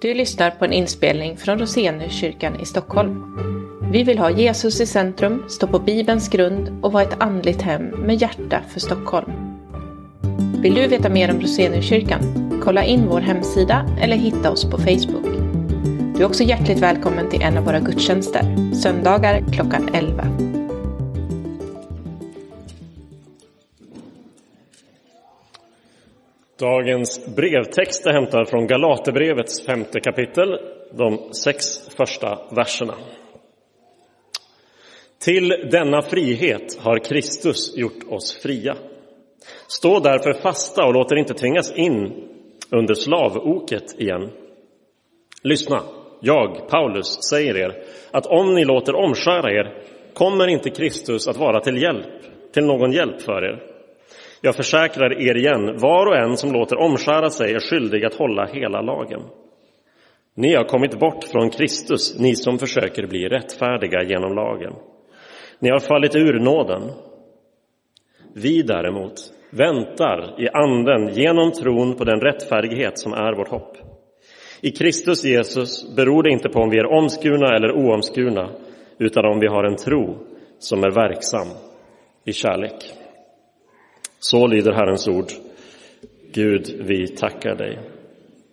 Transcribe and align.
Du 0.00 0.14
lyssnar 0.14 0.50
på 0.50 0.64
en 0.64 0.72
inspelning 0.72 1.36
från 1.36 1.58
Roseniuskyrkan 1.58 2.60
i 2.60 2.64
Stockholm. 2.64 3.36
Vi 3.92 4.02
vill 4.02 4.18
ha 4.18 4.30
Jesus 4.30 4.80
i 4.80 4.86
centrum, 4.86 5.44
stå 5.48 5.66
på 5.66 5.78
Bibelns 5.78 6.28
grund 6.28 6.78
och 6.82 6.92
vara 6.92 7.02
ett 7.02 7.20
andligt 7.22 7.62
hem 7.62 7.82
med 7.82 8.22
hjärta 8.22 8.60
för 8.68 8.80
Stockholm. 8.80 9.32
Vill 10.62 10.74
du 10.74 10.86
veta 10.86 11.08
mer 11.08 11.30
om 11.30 11.40
Roseniuskyrkan? 11.40 12.20
Kolla 12.64 12.84
in 12.84 13.06
vår 13.08 13.20
hemsida 13.20 13.86
eller 14.00 14.16
hitta 14.16 14.50
oss 14.50 14.64
på 14.64 14.78
Facebook. 14.78 15.26
Du 16.16 16.22
är 16.22 16.26
också 16.26 16.42
hjärtligt 16.42 16.78
välkommen 16.78 17.30
till 17.30 17.42
en 17.42 17.58
av 17.58 17.64
våra 17.64 17.80
gudstjänster, 17.80 18.74
söndagar 18.74 19.44
klockan 19.52 19.88
11. 19.94 20.59
Dagens 26.60 27.36
brevtext 27.36 28.06
är 28.06 28.12
hämtad 28.12 28.48
från 28.48 28.66
Galaterbrevets 28.66 29.66
femte 29.66 30.00
kapitel, 30.00 30.58
de 30.92 31.32
sex 31.32 31.88
första 31.96 32.38
verserna. 32.50 32.94
Till 35.24 35.48
denna 35.48 36.02
frihet 36.02 36.78
har 36.80 36.98
Kristus 36.98 37.76
gjort 37.76 38.04
oss 38.08 38.42
fria. 38.42 38.76
Stå 39.68 40.00
därför 40.00 40.32
fasta 40.32 40.84
och 40.86 40.94
låt 40.94 41.12
er 41.12 41.16
inte 41.16 41.34
tvingas 41.34 41.72
in 41.72 42.28
under 42.70 42.94
slavoket 42.94 44.00
igen. 44.00 44.30
Lyssna, 45.42 45.82
jag, 46.20 46.68
Paulus, 46.68 47.18
säger 47.30 47.56
er 47.56 47.82
att 48.10 48.26
om 48.26 48.54
ni 48.54 48.64
låter 48.64 48.94
omskära 48.94 49.52
er 49.52 49.82
kommer 50.14 50.48
inte 50.48 50.70
Kristus 50.70 51.28
att 51.28 51.36
vara 51.36 51.60
till 51.60 51.82
hjälp, 51.82 52.06
till 52.52 52.64
någon 52.64 52.92
hjälp 52.92 53.22
för 53.22 53.44
er. 53.44 53.69
Jag 54.40 54.56
försäkrar 54.56 55.22
er 55.22 55.36
igen, 55.36 55.78
var 55.78 56.06
och 56.06 56.16
en 56.16 56.36
som 56.36 56.52
låter 56.52 56.76
omskära 56.76 57.30
sig 57.30 57.54
är 57.54 57.60
skyldig 57.60 58.04
att 58.04 58.14
hålla 58.14 58.46
hela 58.46 58.80
lagen. 58.80 59.20
Ni 60.34 60.54
har 60.54 60.64
kommit 60.64 60.98
bort 60.98 61.24
från 61.24 61.50
Kristus, 61.50 62.18
ni 62.18 62.36
som 62.36 62.58
försöker 62.58 63.06
bli 63.06 63.28
rättfärdiga 63.28 64.02
genom 64.02 64.34
lagen. 64.34 64.72
Ni 65.58 65.70
har 65.70 65.78
fallit 65.78 66.16
ur 66.16 66.40
nåden. 66.40 66.82
Vi 68.34 68.62
däremot 68.62 69.12
väntar 69.50 70.34
i 70.38 70.48
anden 70.48 71.14
genom 71.14 71.52
tron 71.52 71.96
på 71.96 72.04
den 72.04 72.20
rättfärdighet 72.20 72.98
som 72.98 73.12
är 73.12 73.32
vårt 73.36 73.48
hopp. 73.48 73.76
I 74.60 74.70
Kristus 74.70 75.24
Jesus 75.24 75.96
beror 75.96 76.22
det 76.22 76.30
inte 76.30 76.48
på 76.48 76.60
om 76.60 76.70
vi 76.70 76.78
är 76.78 76.92
omskurna 76.92 77.56
eller 77.56 77.72
oomskurna, 77.72 78.50
utan 78.98 79.24
om 79.24 79.40
vi 79.40 79.46
har 79.46 79.64
en 79.64 79.76
tro 79.76 80.16
som 80.58 80.84
är 80.84 80.90
verksam 80.90 81.48
i 82.24 82.32
kärlek. 82.32 82.99
Så 84.20 84.46
lyder 84.46 84.72
Herrens 84.72 85.08
ord. 85.08 85.32
Gud, 86.32 86.84
vi 86.88 87.06
tackar 87.06 87.54
dig. 87.54 87.78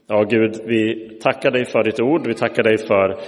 Ja, 0.07 0.23
Gud, 0.23 0.61
vi 0.65 1.09
tackar 1.23 1.51
dig 1.51 1.65
för 1.65 1.83
ditt 1.83 1.99
ord. 1.99 2.27
Vi 2.27 2.33
tackar 2.33 2.63
dig 2.63 2.77
för 2.77 3.19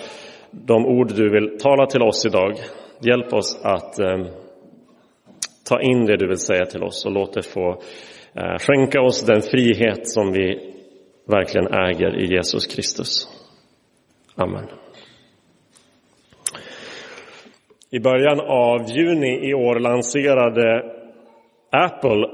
de 0.52 0.86
ord 0.86 1.16
du 1.16 1.30
vill 1.30 1.58
tala 1.60 1.86
till 1.86 2.02
oss 2.02 2.26
idag. 2.26 2.54
Hjälp 3.02 3.34
oss 3.34 3.62
att 3.64 4.00
eh, 4.00 4.26
ta 5.70 5.82
in 5.82 6.06
det 6.06 6.18
du 6.18 6.28
vill 6.28 6.38
säga 6.38 6.66
till 6.66 6.84
oss 6.84 7.06
och 7.06 7.12
låt 7.12 7.34
det 7.34 7.44
få 7.44 7.82
eh, 8.34 8.58
skänka 8.60 9.02
oss 9.02 9.26
den 9.26 9.42
frihet 9.42 10.08
som 10.08 10.32
vi 10.32 10.74
verkligen 11.28 11.68
äger 11.68 12.20
i 12.20 12.34
Jesus 12.36 12.68
Kristus. 12.68 13.28
Amen. 14.36 14.68
I 17.92 18.00
början 18.00 18.40
av 18.40 18.90
juni 18.90 19.50
i 19.50 19.54
år 19.54 19.80
lanserade 19.80 20.99
Apple 21.72 22.28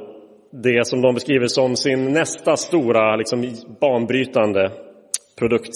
det 0.64 0.88
som 0.88 1.02
de 1.02 1.14
beskriver 1.14 1.48
som 1.48 1.76
sin 1.76 2.14
nästa 2.14 2.56
stora 2.56 3.16
liksom, 3.16 3.52
banbrytande 3.82 4.72
produkt. 5.40 5.74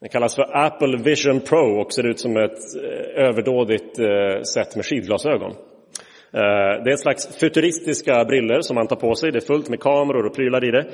Den 0.00 0.08
kallas 0.08 0.34
för 0.34 0.56
Apple 0.56 1.02
Vision 1.02 1.40
Pro 1.40 1.80
och 1.80 1.92
ser 1.92 2.06
ut 2.06 2.20
som 2.20 2.36
ett 2.36 2.58
eh, 2.84 3.24
överdådigt 3.24 3.98
eh, 3.98 4.42
sätt 4.42 4.76
med 4.76 4.84
skidglasögon. 4.84 5.50
Eh, 6.32 6.82
det 6.84 6.90
är 6.90 6.92
ett 6.92 7.00
slags 7.00 7.38
futuristiska 7.40 8.24
briller 8.24 8.60
som 8.60 8.74
man 8.74 8.86
tar 8.86 8.96
på 8.96 9.14
sig. 9.14 9.32
Det 9.32 9.38
är 9.38 9.46
fullt 9.46 9.68
med 9.68 9.80
kameror 9.80 10.26
och 10.26 10.34
prylar 10.34 10.64
i 10.64 10.70
det. 10.70 10.86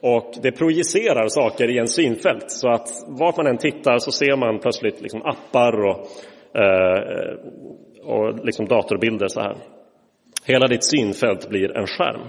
Och 0.00 0.34
det 0.42 0.52
projicerar 0.52 1.28
saker 1.28 1.70
i 1.70 1.78
en 1.78 1.88
synfält 1.88 2.50
så 2.50 2.68
att 2.68 2.88
vart 3.20 3.36
man 3.36 3.46
än 3.46 3.58
tittar 3.58 3.98
så 3.98 4.12
ser 4.12 4.36
man 4.36 4.58
plötsligt 4.58 5.00
liksom 5.00 5.22
appar 5.22 5.84
och, 5.84 6.06
eh, 6.60 7.34
och 8.04 8.44
liksom 8.44 8.66
datorbilder 8.66 9.28
så 9.28 9.40
här. 9.40 9.56
Hela 10.48 10.66
ditt 10.68 10.84
synfält 10.84 11.48
blir 11.48 11.76
en 11.76 11.86
skärm. 11.86 12.20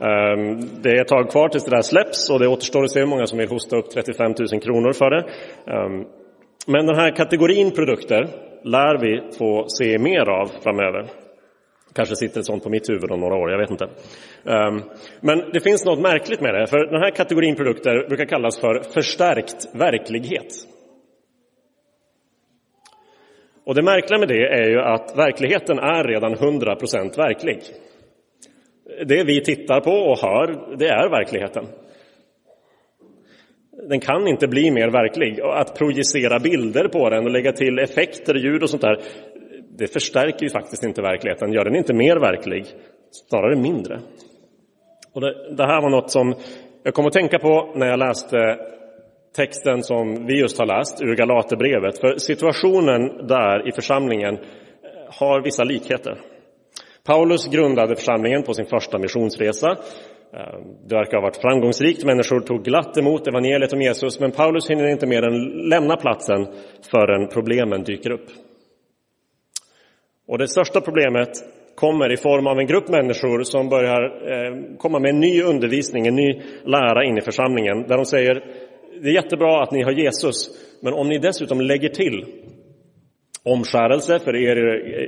Ehm, 0.00 0.60
det 0.82 0.90
är 0.90 1.00
ett 1.00 1.08
tag 1.08 1.30
kvar 1.30 1.48
tills 1.48 1.64
det 1.64 1.70
där 1.70 1.82
släpps 1.82 2.30
och 2.30 2.38
det 2.38 2.48
återstår 2.48 2.84
att 2.84 2.90
se 2.90 3.00
hur 3.00 3.06
många 3.06 3.26
som 3.26 3.38
vill 3.38 3.48
hosta 3.48 3.76
upp 3.76 3.90
35 3.90 4.34
000 4.52 4.60
kronor 4.60 4.92
för 4.92 5.10
det. 5.10 5.24
Ehm, 5.72 6.04
men 6.66 6.86
den 6.86 6.96
här 6.96 7.16
kategorin 7.16 7.70
produkter 7.70 8.28
lär 8.64 8.98
vi 8.98 9.36
få 9.38 9.64
se 9.68 9.98
mer 9.98 10.28
av 10.30 10.50
framöver. 10.62 11.06
Kanske 11.94 12.16
sitter 12.16 12.40
ett 12.40 12.46
sånt 12.46 12.62
på 12.62 12.70
mitt 12.70 12.90
huvud 12.90 13.10
om 13.10 13.20
några 13.20 13.36
år, 13.36 13.50
jag 13.50 13.58
vet 13.58 13.70
inte. 13.70 13.88
Ehm, 14.46 14.82
men 15.20 15.38
det 15.52 15.60
finns 15.60 15.84
något 15.84 16.00
märkligt 16.00 16.40
med 16.40 16.54
det, 16.54 16.66
för 16.66 16.86
den 16.92 17.02
här 17.02 17.10
kategorin 17.10 17.56
produkter 17.56 18.08
brukar 18.08 18.24
kallas 18.24 18.60
för 18.60 18.82
förstärkt 18.94 19.74
verklighet. 19.74 20.52
Och 23.68 23.74
det 23.74 23.82
märkliga 23.82 24.18
med 24.18 24.28
det 24.28 24.46
är 24.46 24.68
ju 24.68 24.80
att 24.80 25.16
verkligheten 25.16 25.78
är 25.78 26.04
redan 26.04 26.34
100% 26.34 27.16
verklig. 27.16 27.62
Det 29.06 29.24
vi 29.24 29.44
tittar 29.44 29.80
på 29.80 29.90
och 29.90 30.18
hör, 30.18 30.76
det 30.76 30.88
är 30.88 31.08
verkligheten. 31.10 31.64
Den 33.88 34.00
kan 34.00 34.28
inte 34.28 34.48
bli 34.48 34.70
mer 34.70 34.90
verklig. 34.90 35.40
Att 35.40 35.78
projicera 35.78 36.38
bilder 36.38 36.88
på 36.88 37.10
den 37.10 37.24
och 37.24 37.30
lägga 37.30 37.52
till 37.52 37.78
effekter, 37.78 38.34
ljud 38.34 38.62
och 38.62 38.70
sånt 38.70 38.82
där, 38.82 39.00
det 39.78 39.92
förstärker 39.92 40.42
ju 40.42 40.50
faktiskt 40.50 40.84
inte 40.84 41.02
verkligheten, 41.02 41.52
gör 41.52 41.64
den 41.64 41.76
inte 41.76 41.94
mer 41.94 42.16
verklig, 42.16 42.66
snarare 43.10 43.56
mindre. 43.56 44.00
Och 45.12 45.20
det, 45.20 45.54
det 45.56 45.66
här 45.66 45.82
var 45.82 45.90
något 45.90 46.10
som 46.10 46.34
jag 46.82 46.94
kom 46.94 47.06
att 47.06 47.12
tänka 47.12 47.38
på 47.38 47.72
när 47.74 47.86
jag 47.86 47.98
läste 47.98 48.58
texten 49.38 49.82
som 49.82 50.26
vi 50.26 50.40
just 50.40 50.58
har 50.58 50.66
läst 50.66 51.02
ur 51.02 51.14
Galaterbrevet. 51.16 51.98
För 51.98 52.16
situationen 52.16 53.26
där 53.26 53.68
i 53.68 53.72
församlingen 53.72 54.34
eh, 54.34 54.40
har 55.20 55.42
vissa 55.42 55.64
likheter. 55.64 56.18
Paulus 57.06 57.48
grundade 57.48 57.96
församlingen 57.96 58.42
på 58.42 58.54
sin 58.54 58.66
första 58.66 58.98
missionsresa. 58.98 59.70
Eh, 60.32 60.58
det 60.88 60.94
verkar 60.94 61.16
ha 61.16 61.22
varit 61.22 61.36
framgångsrikt. 61.36 62.04
Människor 62.04 62.40
tog 62.40 62.64
glatt 62.64 62.98
emot 62.98 63.28
evangeliet 63.28 63.72
om 63.72 63.82
Jesus, 63.82 64.20
men 64.20 64.32
Paulus 64.32 64.70
hinner 64.70 64.88
inte 64.88 65.06
mer 65.06 65.22
än 65.22 65.68
lämna 65.68 65.96
platsen 65.96 66.46
förrän 66.90 67.28
problemen 67.28 67.84
dyker 67.84 68.10
upp. 68.10 68.26
Och 70.28 70.38
det 70.38 70.48
största 70.48 70.80
problemet 70.80 71.30
kommer 71.74 72.12
i 72.12 72.16
form 72.16 72.46
av 72.46 72.58
en 72.58 72.66
grupp 72.66 72.88
människor 72.88 73.42
som 73.42 73.68
börjar 73.68 74.02
eh, 74.32 74.76
komma 74.78 74.98
med 74.98 75.10
en 75.10 75.20
ny 75.20 75.42
undervisning, 75.42 76.06
en 76.06 76.16
ny 76.16 76.40
lära 76.64 77.04
in 77.04 77.18
i 77.18 77.20
församlingen, 77.20 77.82
där 77.88 77.96
de 77.96 78.04
säger 78.04 78.42
det 79.02 79.08
är 79.08 79.14
jättebra 79.14 79.62
att 79.62 79.72
ni 79.72 79.82
har 79.82 79.92
Jesus, 79.92 80.50
men 80.82 80.92
om 80.92 81.08
ni 81.08 81.18
dessutom 81.18 81.60
lägger 81.60 81.88
till 81.88 82.24
omskärelse 83.42 84.18
för 84.18 84.36
er 84.36 84.56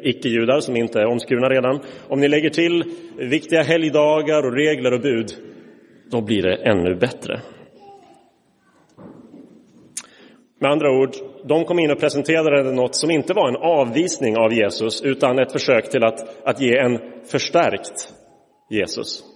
icke-judar 0.09 0.61
som 0.61 0.77
inte 0.77 1.01
är 1.01 1.07
omskurna 1.07 1.49
redan, 1.49 1.81
om 2.09 2.21
ni 2.21 2.29
lägger 2.29 2.51
till 2.51 2.85
viktiga 3.17 3.63
helgdagar 3.63 4.47
och 4.47 4.53
regler 4.53 4.93
och 4.93 5.01
bud, 5.01 5.33
då 6.11 6.21
blir 6.21 6.43
det 6.43 6.55
ännu 6.55 6.95
bättre. 6.95 7.41
Med 10.61 10.71
andra 10.71 10.91
ord, 10.91 11.11
de 11.45 11.65
kom 11.65 11.79
in 11.79 11.91
och 11.91 12.01
presenterade 12.01 12.73
något 12.73 12.95
som 12.95 13.11
inte 13.11 13.35
var 13.35 13.49
en 13.49 13.57
avvisning 13.57 14.37
av 14.37 14.53
Jesus, 14.53 15.03
utan 15.03 15.39
ett 15.39 15.53
försök 15.53 15.91
till 15.91 16.05
att, 16.05 16.47
att 16.47 16.61
ge 16.61 16.77
en 16.77 16.99
förstärkt 17.31 18.15
Jesus. 18.71 19.30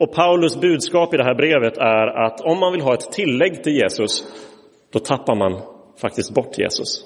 Och 0.00 0.12
Paulus 0.12 0.60
budskap 0.60 1.14
i 1.14 1.16
det 1.16 1.24
här 1.24 1.34
brevet 1.34 1.78
är 1.78 2.06
att 2.26 2.40
om 2.40 2.60
man 2.60 2.72
vill 2.72 2.82
ha 2.82 2.94
ett 2.94 3.12
tillägg 3.12 3.62
till 3.62 3.72
Jesus, 3.72 4.24
då 4.92 4.98
tappar 4.98 5.34
man 5.34 5.62
faktiskt 6.00 6.34
bort 6.34 6.58
Jesus. 6.58 7.04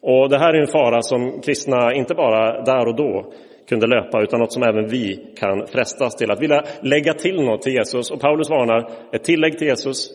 Och 0.00 0.28
det 0.28 0.38
här 0.38 0.54
är 0.54 0.60
en 0.60 0.66
fara 0.66 1.02
som 1.02 1.40
kristna 1.40 1.94
inte 1.94 2.14
bara 2.14 2.62
där 2.62 2.86
och 2.88 2.96
då 2.96 3.32
kunde 3.68 3.86
löpa, 3.86 4.22
utan 4.22 4.40
något 4.40 4.52
som 4.52 4.62
även 4.62 4.88
vi 4.88 5.34
kan 5.36 5.66
frestas 5.66 6.16
till. 6.16 6.30
Att 6.30 6.42
vilja 6.42 6.64
lägga 6.82 7.14
till 7.14 7.44
något 7.44 7.62
till 7.62 7.72
Jesus. 7.72 8.10
Och 8.10 8.20
Paulus 8.20 8.50
varnar, 8.50 8.90
ett 9.12 9.24
tillägg 9.24 9.58
till 9.58 9.66
Jesus 9.66 10.10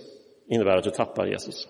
innebär 0.50 0.78
att 0.78 0.84
du 0.84 0.90
tappar 0.90 1.26
Jesus. 1.26 1.68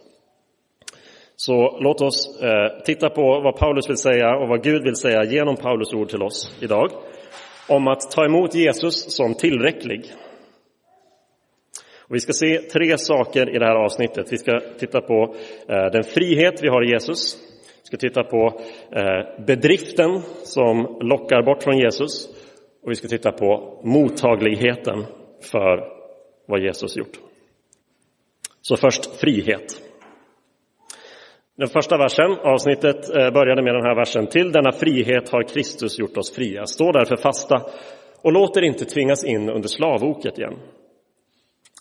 Så 1.35 1.79
låt 1.79 2.01
oss 2.01 2.41
eh, 2.41 2.83
titta 2.85 3.09
på 3.09 3.41
vad 3.43 3.57
Paulus 3.57 3.89
vill 3.89 3.97
säga 3.97 4.35
och 4.35 4.47
vad 4.47 4.63
Gud 4.63 4.83
vill 4.83 4.95
säga 4.95 5.23
genom 5.23 5.55
Paulus 5.55 5.93
ord 5.93 6.09
till 6.09 6.23
oss 6.23 6.57
idag 6.61 6.89
om 7.67 7.87
att 7.87 8.11
ta 8.11 8.25
emot 8.25 8.55
Jesus 8.55 9.15
som 9.15 9.33
tillräcklig. 9.33 10.13
Och 11.99 12.15
vi 12.15 12.19
ska 12.19 12.33
se 12.33 12.57
tre 12.57 12.97
saker 12.97 13.55
i 13.55 13.59
det 13.59 13.65
här 13.65 13.75
avsnittet. 13.75 14.33
Vi 14.33 14.37
ska 14.37 14.59
titta 14.79 15.01
på 15.01 15.35
eh, 15.67 15.91
den 15.91 16.03
frihet 16.03 16.63
vi 16.63 16.67
har 16.67 16.83
i 16.83 16.89
Jesus. 16.89 17.37
Vi 17.81 17.87
ska 17.87 17.97
titta 17.97 18.23
på 18.23 18.61
eh, 18.91 19.45
bedriften 19.45 20.21
som 20.43 20.97
lockar 21.01 21.43
bort 21.43 21.63
från 21.63 21.77
Jesus. 21.77 22.27
Och 22.83 22.91
vi 22.91 22.95
ska 22.95 23.07
titta 23.07 23.31
på 23.31 23.81
mottagligheten 23.83 25.05
för 25.41 25.83
vad 26.47 26.63
Jesus 26.63 26.97
gjort. 26.97 27.19
Så 28.61 28.77
först 28.77 29.15
frihet. 29.15 29.81
Den 31.57 31.67
första 31.67 31.97
versen, 31.97 32.31
avsnittet 32.31 33.09
eh, 33.15 33.31
började 33.31 33.61
med 33.61 33.75
den 33.75 33.85
här 33.85 33.95
versen. 33.95 34.27
Till 34.27 34.51
denna 34.51 34.71
frihet 34.71 35.29
har 35.29 35.43
Kristus 35.43 35.99
gjort 35.99 36.17
oss 36.17 36.35
fria. 36.35 36.65
Stå 36.65 36.91
därför 36.91 37.15
fasta 37.15 37.61
och 38.21 38.33
låt 38.33 38.57
er 38.57 38.61
inte 38.61 38.85
tvingas 38.85 39.25
in 39.25 39.49
under 39.49 39.67
slavoket 39.67 40.37
igen. 40.37 40.59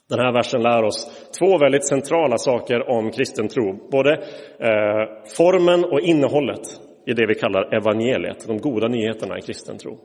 Den 0.09 0.19
här 0.19 0.33
versen 0.33 0.63
lär 0.63 0.83
oss 0.83 1.31
två 1.39 1.59
väldigt 1.59 1.87
centrala 1.87 2.39
saker 2.39 2.91
om 2.91 3.11
kristen 3.11 3.49
tro. 3.49 3.89
Både 3.91 4.13
eh, 4.59 5.25
formen 5.37 5.85
och 5.85 6.01
innehållet 6.01 6.81
i 7.07 7.13
det 7.13 7.27
vi 7.27 7.35
kallar 7.35 7.75
evangeliet, 7.75 8.47
de 8.47 8.59
goda 8.59 8.89
nyheterna 8.89 9.39
i 9.39 9.41
kristen 9.41 9.79
tro. 9.79 9.99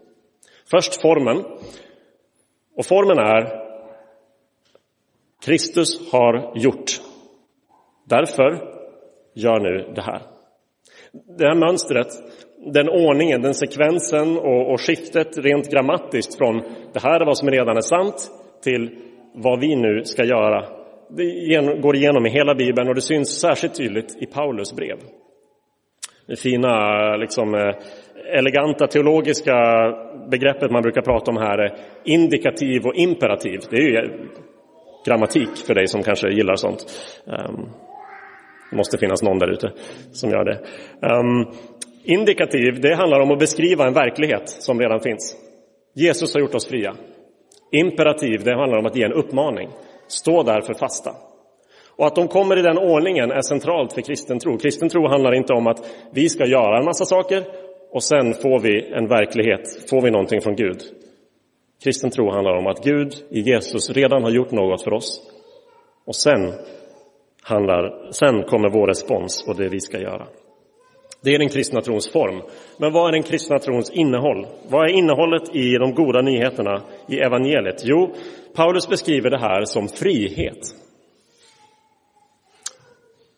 Först 0.72 1.02
formen. 1.02 1.44
Och 2.75 2.86
formen 2.86 3.18
är 3.18 3.68
Kristus 5.46 6.12
har 6.12 6.52
gjort. 6.56 7.02
Därför 8.06 8.76
gör 9.44 9.60
nu 9.60 9.94
det 9.95 10.01
här. 10.01 10.22
Det 11.38 11.48
här 11.48 11.56
mönstret, 11.56 12.07
den 12.74 12.89
ordningen, 12.89 13.42
den 13.42 13.54
sekvensen 13.54 14.38
och, 14.38 14.72
och 14.72 14.81
skiftet 14.81 15.38
rent 15.38 15.72
grammatiskt 15.72 16.38
från 16.38 16.57
det 16.94 17.01
här 17.04 17.19
är 17.22 17.25
vad 17.25 17.38
som 17.38 17.50
redan 17.50 17.78
är 17.78 17.81
sant 17.81 18.31
till 18.63 18.89
vad 19.36 19.60
vi 19.60 19.75
nu 19.75 20.04
ska 20.04 20.24
göra. 20.24 20.66
Det 21.10 21.81
går 21.81 21.95
igenom 21.95 22.25
i 22.25 22.30
hela 22.30 22.56
Bibeln 22.56 22.89
och 22.89 22.95
det 22.95 23.01
syns 23.01 23.39
särskilt 23.39 23.75
tydligt 23.75 24.18
i 24.22 24.25
Paulus 24.25 24.75
brev. 24.75 24.98
Det 26.28 26.36
fina, 26.36 27.16
liksom, 27.16 27.56
eh, 27.56 27.75
eleganta 28.38 28.88
teologiska 28.88 29.54
begreppet 30.31 30.72
man 30.72 30.81
brukar 30.81 31.01
prata 31.01 31.31
om 31.31 31.38
här 31.38 31.57
är 31.57 31.78
indikativ 32.04 32.86
och 32.86 32.95
imperativ. 32.95 33.60
Det 33.69 33.75
är 33.75 33.81
ju 33.81 34.30
grammatik 35.06 35.50
för 35.68 35.75
dig 35.75 35.88
som 35.88 36.04
kanske 36.04 36.30
gillar 36.30 36.56
sånt. 36.56 36.86
Ehm, 37.28 37.66
det 38.69 38.75
måste 38.75 38.98
finnas 38.98 39.24
någon 39.24 39.40
där 39.40 39.52
ute 39.52 39.72
som 40.12 40.30
gör 40.30 40.46
det. 40.46 40.60
Um, 41.08 41.48
indikativ, 42.04 42.81
det 42.81 42.96
handlar 42.96 43.19
om 43.19 43.31
att 43.31 43.40
beskriva 43.40 43.88
en 43.88 43.94
verklighet 43.94 44.50
som 44.50 44.80
redan 44.80 45.00
finns. 45.00 45.36
Jesus 45.96 46.34
har 46.34 46.42
gjort 46.42 46.56
oss 46.56 46.68
fria. 46.68 46.96
Imperativ, 47.72 48.44
det 48.44 48.56
handlar 48.56 48.78
om 48.78 48.86
att 48.86 48.96
ge 48.96 49.04
en 49.04 49.14
uppmaning. 49.14 49.69
Stå 50.08 50.44
därför 50.44 50.74
fasta. 50.74 51.12
Och 51.98 52.08
att 52.08 52.16
de 52.16 52.28
kommer 52.28 52.60
i 52.60 52.62
den 52.62 52.78
ordningen 52.78 53.31
är 53.31 53.42
centralt 53.42 53.94
för 53.94 54.02
kristen 54.02 54.40
tro. 54.40 54.58
Kristen 54.58 54.90
tro 54.90 55.08
handlar 55.08 55.34
inte 55.34 55.54
om 55.54 55.68
att 55.68 55.90
vi 56.14 56.30
ska 56.30 56.46
göra 56.46 56.80
en 56.80 56.86
massa 56.86 57.06
saker 57.06 57.44
och 57.92 58.04
sen 58.04 58.34
får 58.34 58.60
vi 58.60 58.94
en 58.94 59.08
verklighet, 59.08 59.90
får 59.90 60.02
vi 60.02 60.12
någonting 60.12 60.42
från 60.42 60.56
Gud. 60.56 60.81
Kristen 61.84 62.10
tro 62.10 62.31
handlar 62.31 62.58
om 62.58 62.68
att 62.68 62.84
Gud 62.84 63.14
i 63.30 63.40
Jesus 63.40 63.90
redan 63.90 64.24
har 64.24 64.30
gjort 64.30 64.52
något 64.52 64.84
för 64.84 64.94
oss 64.94 65.22
och 66.06 66.16
sen 66.16 66.54
handlar, 67.47 68.11
sen 68.11 68.44
kommer 68.44 68.69
vår 68.69 68.88
respons 68.88 69.45
och 69.47 69.55
det 69.55 69.69
vi 69.69 69.79
ska 69.79 69.99
göra. 69.99 70.27
Det 71.21 71.35
är 71.35 71.39
den 71.39 71.49
kristna 71.49 71.81
trons 71.81 72.11
form. 72.11 72.41
Men 72.79 72.94
vad 72.94 73.07
är 73.07 73.11
den 73.11 73.23
kristna 73.23 73.59
trons 73.59 73.91
innehåll? 73.91 74.47
Vad 74.69 74.89
är 74.89 74.94
innehållet 74.94 75.55
i 75.55 75.77
de 75.77 75.94
goda 75.94 76.21
nyheterna 76.21 76.81
i 77.07 77.19
evangeliet? 77.19 77.81
Jo, 77.83 78.13
Paulus 78.55 78.89
beskriver 78.89 79.29
det 79.29 79.39
här 79.39 79.65
som 79.65 79.88
frihet. 79.88 80.59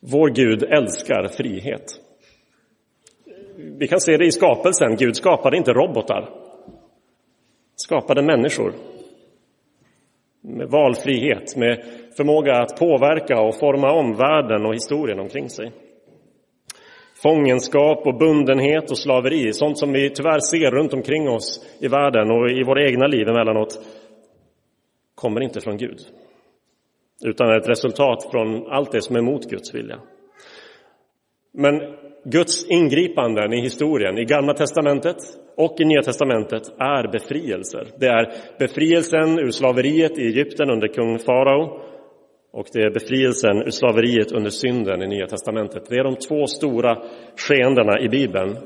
Vår 0.00 0.28
Gud 0.28 0.62
älskar 0.62 1.28
frihet. 1.28 2.00
Vi 3.78 3.88
kan 3.88 4.00
se 4.00 4.16
det 4.16 4.26
i 4.26 4.32
skapelsen. 4.32 4.96
Gud 4.96 5.16
skapade 5.16 5.56
inte 5.56 5.72
robotar. 5.72 6.30
Skapade 7.76 8.22
människor. 8.22 8.72
Med 10.40 10.68
valfrihet, 10.68 11.56
med 11.56 11.84
förmåga 12.16 12.56
att 12.56 12.78
påverka 12.78 13.40
och 13.40 13.58
forma 13.58 13.92
om 13.92 14.16
världen 14.16 14.66
och 14.66 14.74
historien 14.74 15.20
omkring 15.20 15.48
sig. 15.50 15.72
Fångenskap 17.22 18.06
och 18.06 18.18
bundenhet 18.18 18.90
och 18.90 18.98
slaveri, 18.98 19.52
sånt 19.52 19.78
som 19.78 19.92
vi 19.92 20.10
tyvärr 20.10 20.40
ser 20.40 20.70
runt 20.70 20.94
omkring 20.94 21.28
oss 21.28 21.76
i 21.80 21.88
världen 21.88 22.30
och 22.30 22.50
i 22.50 22.62
våra 22.62 22.86
egna 22.86 23.06
liv 23.06 23.28
emellanåt, 23.28 23.78
kommer 25.14 25.40
inte 25.40 25.60
från 25.60 25.76
Gud. 25.76 25.98
Utan 27.24 27.48
är 27.48 27.58
ett 27.58 27.68
resultat 27.68 28.28
från 28.30 28.72
allt 28.72 28.92
det 28.92 29.02
som 29.02 29.16
är 29.16 29.20
emot 29.20 29.50
Guds 29.50 29.74
vilja. 29.74 30.00
Men 31.52 31.80
Guds 32.24 32.66
ingripanden 32.70 33.52
i 33.52 33.60
historien, 33.60 34.18
i 34.18 34.24
Gamla 34.24 34.54
testamentet 34.54 35.16
och 35.56 35.80
i 35.80 35.84
Nya 35.84 36.02
testamentet, 36.02 36.62
är 36.78 37.12
befrielser. 37.12 37.86
Det 37.98 38.06
är 38.06 38.32
befrielsen 38.58 39.38
ur 39.38 39.50
slaveriet 39.50 40.18
i 40.18 40.22
Egypten 40.22 40.70
under 40.70 40.88
kung 40.88 41.18
farao 41.18 41.80
och 42.52 42.66
det 42.72 42.82
är 42.82 42.90
befrielsen 42.90 43.62
ur 43.62 43.70
slaveriet 43.70 44.32
under 44.32 44.50
synden 44.50 45.02
i 45.02 45.06
Nya 45.06 45.26
testamentet. 45.26 45.82
Det 45.88 45.94
är 45.94 46.04
de 46.04 46.16
två 46.16 46.46
stora 46.46 47.02
skeendena 47.36 48.00
i 48.00 48.08
Bibeln. 48.08 48.56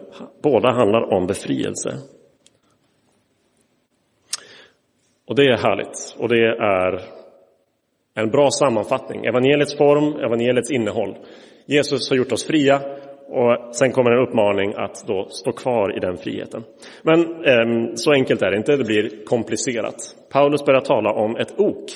Båda 0.42 0.72
handlar 0.72 1.14
om 1.14 1.26
befrielse. 1.26 1.98
Och 5.26 5.34
det 5.36 5.42
är 5.42 5.56
härligt 5.56 6.16
och 6.18 6.28
det 6.28 6.46
är 6.46 7.00
en 8.14 8.30
bra 8.30 8.50
sammanfattning. 8.50 9.24
Evangeliets 9.24 9.78
form, 9.78 10.24
evangeliets 10.24 10.70
innehåll. 10.70 11.16
Jesus 11.66 12.10
har 12.10 12.16
gjort 12.16 12.32
oss 12.32 12.46
fria 12.46 12.80
och 13.28 13.74
sen 13.74 13.92
kommer 13.92 14.10
en 14.10 14.28
uppmaning 14.28 14.74
att 14.76 15.04
då 15.06 15.28
stå 15.28 15.52
kvar 15.52 15.96
i 15.96 16.00
den 16.00 16.16
friheten. 16.16 16.64
Men 17.02 17.20
eh, 17.20 17.94
så 17.94 18.12
enkelt 18.12 18.42
är 18.42 18.50
det 18.50 18.56
inte, 18.56 18.76
det 18.76 18.84
blir 18.84 19.24
komplicerat. 19.24 19.96
Paulus 20.32 20.64
börjar 20.64 20.80
tala 20.80 21.12
om 21.12 21.36
ett 21.36 21.54
ok 21.58 21.90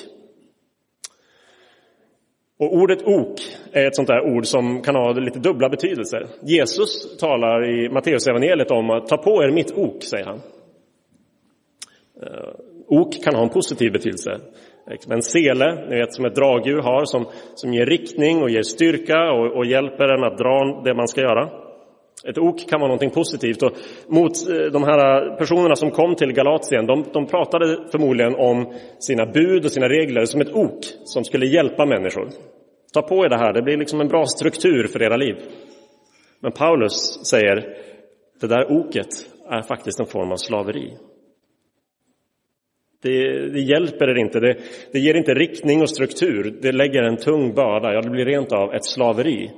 och 2.59 2.73
ordet 2.73 3.07
ok 3.07 3.39
är 3.71 3.87
ett 3.87 3.95
sånt 3.95 4.07
där 4.07 4.21
ord 4.21 4.45
som 4.45 4.81
kan 4.81 4.95
ha 4.95 5.11
lite 5.11 5.39
dubbla 5.39 5.69
betydelser. 5.69 6.27
Jesus 6.41 7.17
talar 7.17 7.69
i 7.69 7.89
Matteusevangeliet 7.89 8.71
om 8.71 8.89
att 8.89 9.07
ta 9.07 9.17
på 9.17 9.43
er 9.43 9.51
mitt 9.51 9.77
ok, 9.77 10.03
säger 10.03 10.25
han. 10.25 10.41
Eh, 12.23 12.49
ok 12.87 13.23
kan 13.23 13.35
ha 13.35 13.43
en 13.43 13.49
positiv 13.49 13.91
betydelse. 13.91 14.39
En 15.09 15.21
sele, 15.21 15.87
ni 15.89 15.95
vet 15.95 16.13
som 16.13 16.25
ett 16.25 16.35
dragdjur 16.35 16.81
har, 16.81 17.05
som, 17.05 17.25
som 17.55 17.73
ger 17.73 17.85
riktning 17.85 18.41
och 18.43 18.49
ger 18.49 18.63
styrka 18.63 19.31
och, 19.31 19.57
och 19.57 19.65
hjälper 19.65 20.07
en 20.07 20.23
att 20.23 20.37
dra 20.37 20.81
det 20.85 20.93
man 20.93 21.07
ska 21.07 21.21
göra. 21.21 21.49
Ett 22.23 22.37
ok 22.37 22.69
kan 22.69 22.79
vara 22.79 22.87
någonting 22.87 23.09
positivt. 23.09 23.63
Och 23.63 23.71
mot 24.07 24.49
eh, 24.49 24.55
de 24.55 24.83
här 24.83 25.31
eh, 25.31 25.37
personerna 25.37 25.75
som 25.75 25.91
kom 25.91 26.15
till 26.15 26.33
Galatien, 26.33 26.85
de, 26.85 27.05
de 27.13 27.25
pratade 27.25 27.77
förmodligen 27.91 28.35
om 28.35 28.73
sina 28.99 29.25
bud 29.25 29.65
och 29.65 29.71
sina 29.71 29.89
regler 29.89 30.25
som 30.25 30.41
ett 30.41 30.53
ok 30.53 30.79
som 31.03 31.23
skulle 31.23 31.45
hjälpa 31.45 31.85
människor. 31.85 32.29
Ta 32.93 33.01
på 33.01 33.25
er 33.25 33.29
det 33.29 33.37
här, 33.37 33.53
det 33.53 33.61
blir 33.61 33.77
liksom 33.77 34.01
en 34.01 34.07
bra 34.07 34.25
struktur 34.25 34.87
för 34.87 35.03
era 35.03 35.17
liv. 35.17 35.35
Men 36.39 36.51
Paulus 36.51 37.19
säger, 37.29 37.77
det 38.41 38.47
där 38.47 38.71
oket 38.71 39.07
är 39.49 39.61
faktiskt 39.61 39.99
en 39.99 40.05
form 40.05 40.31
av 40.31 40.35
slaveri. 40.35 40.97
Det, 43.01 43.49
det 43.49 43.59
hjälper 43.59 44.09
er 44.09 44.17
inte, 44.17 44.39
det, 44.39 44.57
det 44.91 44.99
ger 44.99 45.13
inte 45.13 45.33
riktning 45.33 45.81
och 45.81 45.89
struktur, 45.89 46.57
det 46.61 46.71
lägger 46.71 47.03
en 47.03 47.17
tung 47.17 47.53
börda, 47.53 47.93
ja 47.93 48.01
det 48.01 48.09
blir 48.09 48.25
rent 48.25 48.51
av 48.51 48.73
ett 48.73 48.85
slaveri 48.85 49.51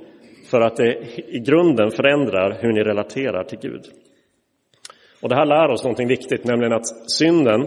för 0.52 0.60
att 0.60 0.76
det 0.76 0.98
i 1.28 1.38
grunden 1.38 1.90
förändrar 1.90 2.58
hur 2.60 2.72
ni 2.72 2.82
relaterar 2.82 3.44
till 3.44 3.58
Gud. 3.58 3.82
Och 5.22 5.28
det 5.28 5.34
här 5.34 5.46
lär 5.46 5.68
oss 5.68 5.84
någonting 5.84 6.08
viktigt, 6.08 6.44
nämligen 6.44 6.72
att 6.72 7.10
synden 7.10 7.60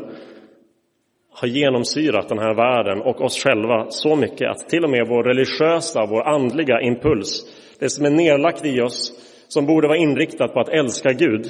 har 1.32 1.48
genomsyrat 1.48 2.30
den 2.30 2.40
här 2.40 2.54
världen 2.54 3.02
och 3.02 3.22
oss 3.22 3.44
själva 3.44 3.86
så 3.90 4.16
mycket 4.16 4.50
att 4.50 4.70
till 4.70 4.84
och 4.84 4.90
med 4.90 5.08
vår 5.08 5.24
religiösa, 5.24 6.06
vår 6.10 6.22
andliga 6.22 6.82
impuls, 6.82 7.46
det 7.80 7.90
som 7.90 8.06
är 8.06 8.10
nedlagt 8.10 8.66
i 8.66 8.82
oss, 8.82 9.14
som 9.48 9.66
borde 9.66 9.88
vara 9.88 9.98
inriktat 9.98 10.54
på 10.54 10.60
att 10.60 10.70
älska 10.70 11.12
Gud, 11.14 11.46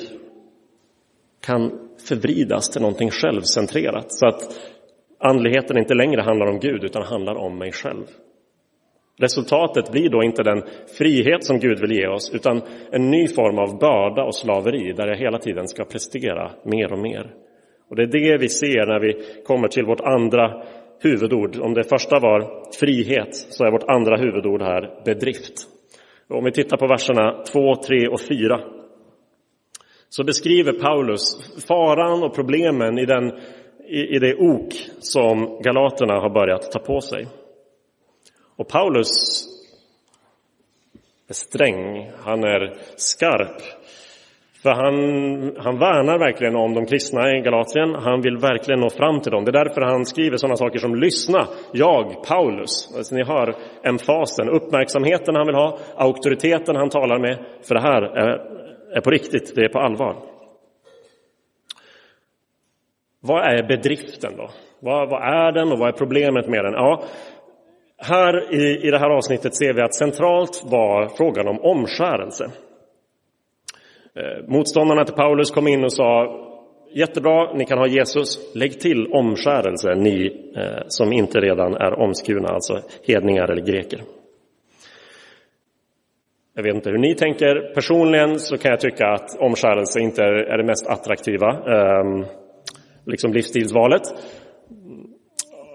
kan 1.46 1.72
förvridas 2.08 2.70
till 2.70 2.82
någonting 2.82 3.10
självcentrerat. 3.12 4.12
Så 4.12 4.28
att 4.28 4.60
andligheten 5.20 5.78
inte 5.78 5.94
längre 5.94 6.22
handlar 6.22 6.48
om 6.48 6.60
Gud 6.60 6.84
utan 6.84 7.04
handlar 7.04 7.36
om 7.36 7.58
mig 7.58 7.72
själv. 7.72 8.06
Resultatet 9.18 9.92
blir 9.92 10.10
då 10.10 10.24
inte 10.24 10.44
den 10.44 10.64
frihet 10.98 11.44
som 11.44 11.60
Gud 11.60 11.80
vill 11.80 11.92
ge 11.92 12.08
oss 12.08 12.32
utan 12.34 12.62
en 12.92 13.12
ny 13.12 13.28
form 13.28 13.60
av 13.60 13.80
börda 13.80 14.24
och 14.24 14.36
slaveri 14.36 14.94
där 14.94 15.08
jag 15.08 15.18
hela 15.18 15.38
tiden 15.38 15.68
ska 15.68 15.86
prestera 15.86 16.52
mer 16.64 16.94
och 16.94 17.00
mer. 17.00 17.34
Och 17.90 17.96
det 17.96 18.04
är 18.04 18.08
det 18.08 18.38
vi 18.38 18.50
ser 18.50 18.86
när 18.86 19.00
vi 19.00 19.44
kommer 19.44 19.68
till 19.68 19.86
vårt 19.86 20.02
andra 20.02 20.64
huvudord. 21.02 21.60
Om 21.62 21.74
det 21.74 21.84
första 21.84 22.20
var 22.20 22.72
frihet 22.80 23.36
så 23.36 23.66
är 23.66 23.72
vårt 23.72 23.90
andra 23.90 24.18
huvudord 24.18 24.62
här 24.62 25.04
bedrift. 25.06 25.54
Och 26.30 26.38
om 26.38 26.44
vi 26.44 26.52
tittar 26.52 26.78
på 26.78 26.88
verserna 26.88 27.44
2, 27.44 27.76
3 27.76 28.08
och 28.08 28.22
4 28.22 28.60
så 30.10 30.24
beskriver 30.24 30.74
Paulus 30.74 31.22
faran 31.68 32.24
och 32.24 32.36
problemen 32.36 33.00
i, 33.00 33.06
den, 33.06 33.32
i, 33.88 34.16
i 34.16 34.20
det 34.20 34.36
ok 34.36 34.74
som 35.00 35.60
galaterna 35.64 36.14
har 36.14 36.30
börjat 36.30 36.72
ta 36.72 36.80
på 36.80 37.02
sig. 37.02 37.28
Och 38.56 38.68
Paulus 38.68 39.10
är 41.30 41.34
sträng, 41.34 42.12
han 42.24 42.44
är 42.44 42.74
skarp. 42.96 43.62
För 44.64 44.70
han, 44.70 44.96
han 45.58 45.80
värnar 45.80 46.20
verkligen 46.20 46.56
om 46.56 46.74
de 46.74 46.86
kristna 46.86 47.32
i 47.32 47.42
Galatien. 47.42 47.96
Han 47.96 48.22
vill 48.22 48.38
verkligen 48.38 48.80
nå 48.80 48.90
fram 48.90 49.22
till 49.22 49.32
dem. 49.32 49.46
Det 49.46 49.52
är 49.52 49.64
därför 49.64 49.82
han 49.82 50.06
skriver 50.06 50.38
sådana 50.38 50.56
saker 50.56 50.80
som 50.80 50.96
lyssna, 50.96 51.48
jag, 51.72 52.24
Paulus. 52.28 52.94
Alltså, 52.98 53.16
ni 53.16 53.24
hör 53.24 53.56
emfasen, 53.84 54.50
uppmärksamheten 54.50 55.36
han 55.36 55.46
vill 55.46 55.56
ha, 55.56 55.78
auktoriteten 55.96 56.76
han 56.76 56.90
talar 56.90 57.20
med. 57.20 57.38
För 57.68 57.76
det 57.76 57.82
här 57.82 58.02
är, 58.02 58.56
är 58.98 59.02
på 59.02 59.10
riktigt, 59.10 59.56
det 59.56 59.62
är 59.62 59.70
på 59.70 59.80
allvar. 59.80 60.16
Vad 63.20 63.44
är 63.44 63.64
bedriften 63.64 64.38
då? 64.38 64.50
Vad, 64.80 65.10
vad, 65.10 65.22
är 65.22 65.52
den 65.52 65.72
och 65.72 65.80
vad 65.80 65.88
är 65.88 65.98
problemet 65.98 66.48
med 66.48 66.64
den? 66.66 66.74
Ja, 66.74 67.04
här 67.98 68.54
i, 68.54 68.88
i 68.88 68.92
det 68.92 69.00
här 69.00 69.10
avsnittet 69.10 69.56
ser 69.56 69.74
vi 69.74 69.82
att 69.82 69.96
centralt 69.96 70.64
var 70.66 71.08
frågan 71.18 71.48
om 71.48 71.60
omskärelse. 71.60 72.52
Eh, 74.16 74.48
motståndarna 74.48 75.06
till 75.06 75.16
Paulus 75.16 75.52
kom 75.52 75.68
in 75.68 75.84
och 75.84 75.94
sa 75.94 76.42
Jättebra, 76.96 77.54
ni 77.54 77.66
kan 77.66 77.78
ha 77.78 77.88
Jesus. 77.88 78.56
Lägg 78.56 78.80
till 78.80 79.08
omskärelse, 79.08 79.96
ni 79.96 80.26
eh, 80.56 80.84
som 80.88 81.14
inte 81.14 81.40
redan 81.40 81.74
är 81.74 82.00
omskurna, 82.00 82.48
alltså 82.48 82.82
hedningar 83.08 83.52
eller 83.52 83.62
greker. 83.62 84.02
Jag 86.54 86.64
vet 86.64 86.76
inte 86.76 86.90
hur 86.90 86.98
ni 86.98 87.16
tänker. 87.16 87.74
Personligen 87.74 88.40
så 88.40 88.58
kan 88.58 88.72
jag 88.72 88.80
tycka 88.80 89.08
att 89.08 89.40
omskärelse 89.40 90.00
inte 90.00 90.24
är 90.24 90.58
det 90.58 90.64
mest 90.64 90.88
attraktiva, 90.88 91.50
eh, 91.50 92.26
liksom 93.06 93.34
livsstilsvalet, 93.34 94.02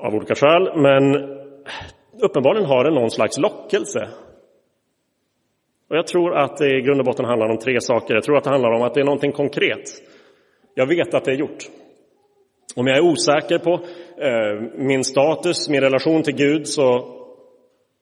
av 0.03 0.15
olika 0.15 0.35
skäl. 0.35 0.71
Men 0.77 1.13
uppenbarligen 2.23 2.69
har 2.69 2.85
den 2.85 2.95
någon 2.95 3.11
slags 3.11 3.39
lockelse 3.39 4.09
och 5.91 5.97
jag 5.97 6.07
tror 6.07 6.37
att 6.37 6.57
det 6.57 6.77
i 6.77 6.81
grund 6.81 7.01
och 7.01 7.07
botten 7.07 7.25
handlar 7.25 7.49
om 7.49 7.59
tre 7.59 7.81
saker. 7.81 8.15
Jag 8.15 8.25
tror 8.25 8.37
att 8.37 8.45
det 8.45 8.51
handlar 8.51 8.71
om 8.71 8.83
att 8.83 8.95
det 8.95 9.01
är 9.01 9.05
någonting 9.05 9.33
konkret. 9.33 9.91
Jag 10.75 10.87
vet 10.87 11.15
att 11.15 11.25
det 11.25 11.31
är 11.31 11.37
gjort. 11.37 11.69
Om 12.77 12.87
jag 12.87 12.97
är 12.97 13.03
osäker 13.03 13.59
på 13.59 13.73
eh, 14.25 14.63
min 14.75 15.05
status, 15.05 15.69
min 15.69 15.81
relation 15.81 16.23
till 16.23 16.35
Gud, 16.35 16.67
så, 16.67 17.05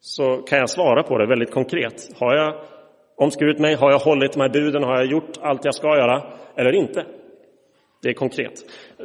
så 0.00 0.36
kan 0.36 0.58
jag 0.58 0.70
svara 0.70 1.02
på 1.02 1.18
det 1.18 1.26
väldigt 1.26 1.50
konkret. 1.50 2.08
Har 2.18 2.34
jag 2.34 2.54
omskurit 3.16 3.58
mig? 3.58 3.74
Har 3.74 3.90
jag 3.90 3.98
hållit 3.98 4.32
de 4.32 4.40
här 4.40 4.48
buden? 4.48 4.82
Har 4.82 4.96
jag 4.96 5.06
gjort 5.06 5.30
allt 5.40 5.64
jag 5.64 5.74
ska 5.74 5.86
göra? 5.86 6.22
Eller 6.56 6.72
inte? 6.72 7.04
Det 8.02 8.08
är 8.08 8.14
konkret. 8.14 8.52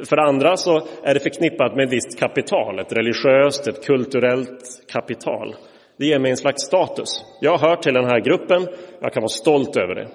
För 0.08 0.16
det 0.16 0.22
andra 0.22 0.56
så 0.56 0.86
är 1.02 1.14
det 1.14 1.20
förknippat 1.20 1.76
med 1.76 1.84
ett 1.84 1.92
visst 1.92 2.18
kapital, 2.18 2.78
ett 2.78 2.92
religiöst, 2.92 3.66
ett 3.66 3.86
kulturellt 3.86 4.86
kapital. 4.92 5.54
Det 5.96 6.06
ger 6.06 6.18
mig 6.18 6.30
en 6.30 6.36
slags 6.36 6.62
status. 6.62 7.24
Jag 7.40 7.58
hör 7.58 7.76
till 7.76 7.94
den 7.94 8.04
här 8.04 8.20
gruppen, 8.20 8.66
jag 9.00 9.12
kan 9.12 9.20
vara 9.20 9.28
stolt 9.28 9.76
över 9.76 9.94
det. 9.94 10.08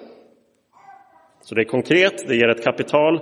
Så 1.42 1.54
det 1.54 1.60
är 1.60 1.64
konkret, 1.64 2.28
det 2.28 2.34
ger 2.34 2.48
ett 2.48 2.64
kapital 2.64 3.20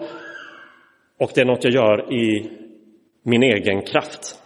och 1.18 1.30
det 1.34 1.40
är 1.40 1.44
något 1.44 1.64
jag 1.64 1.72
gör 1.72 2.12
i 2.12 2.50
min 3.22 3.42
egen 3.42 3.82
kraft. 3.82 4.42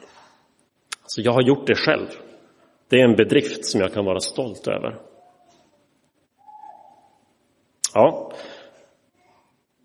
Så 1.07 1.21
jag 1.21 1.33
har 1.33 1.43
gjort 1.43 1.67
det 1.67 1.75
själv. 1.75 2.07
Det 2.89 3.01
är 3.01 3.05
en 3.05 3.17
bedrift 3.17 3.65
som 3.65 3.81
jag 3.81 3.93
kan 3.93 4.05
vara 4.05 4.21
stolt 4.21 4.69
över. 4.69 4.99
Ja, 7.95 8.33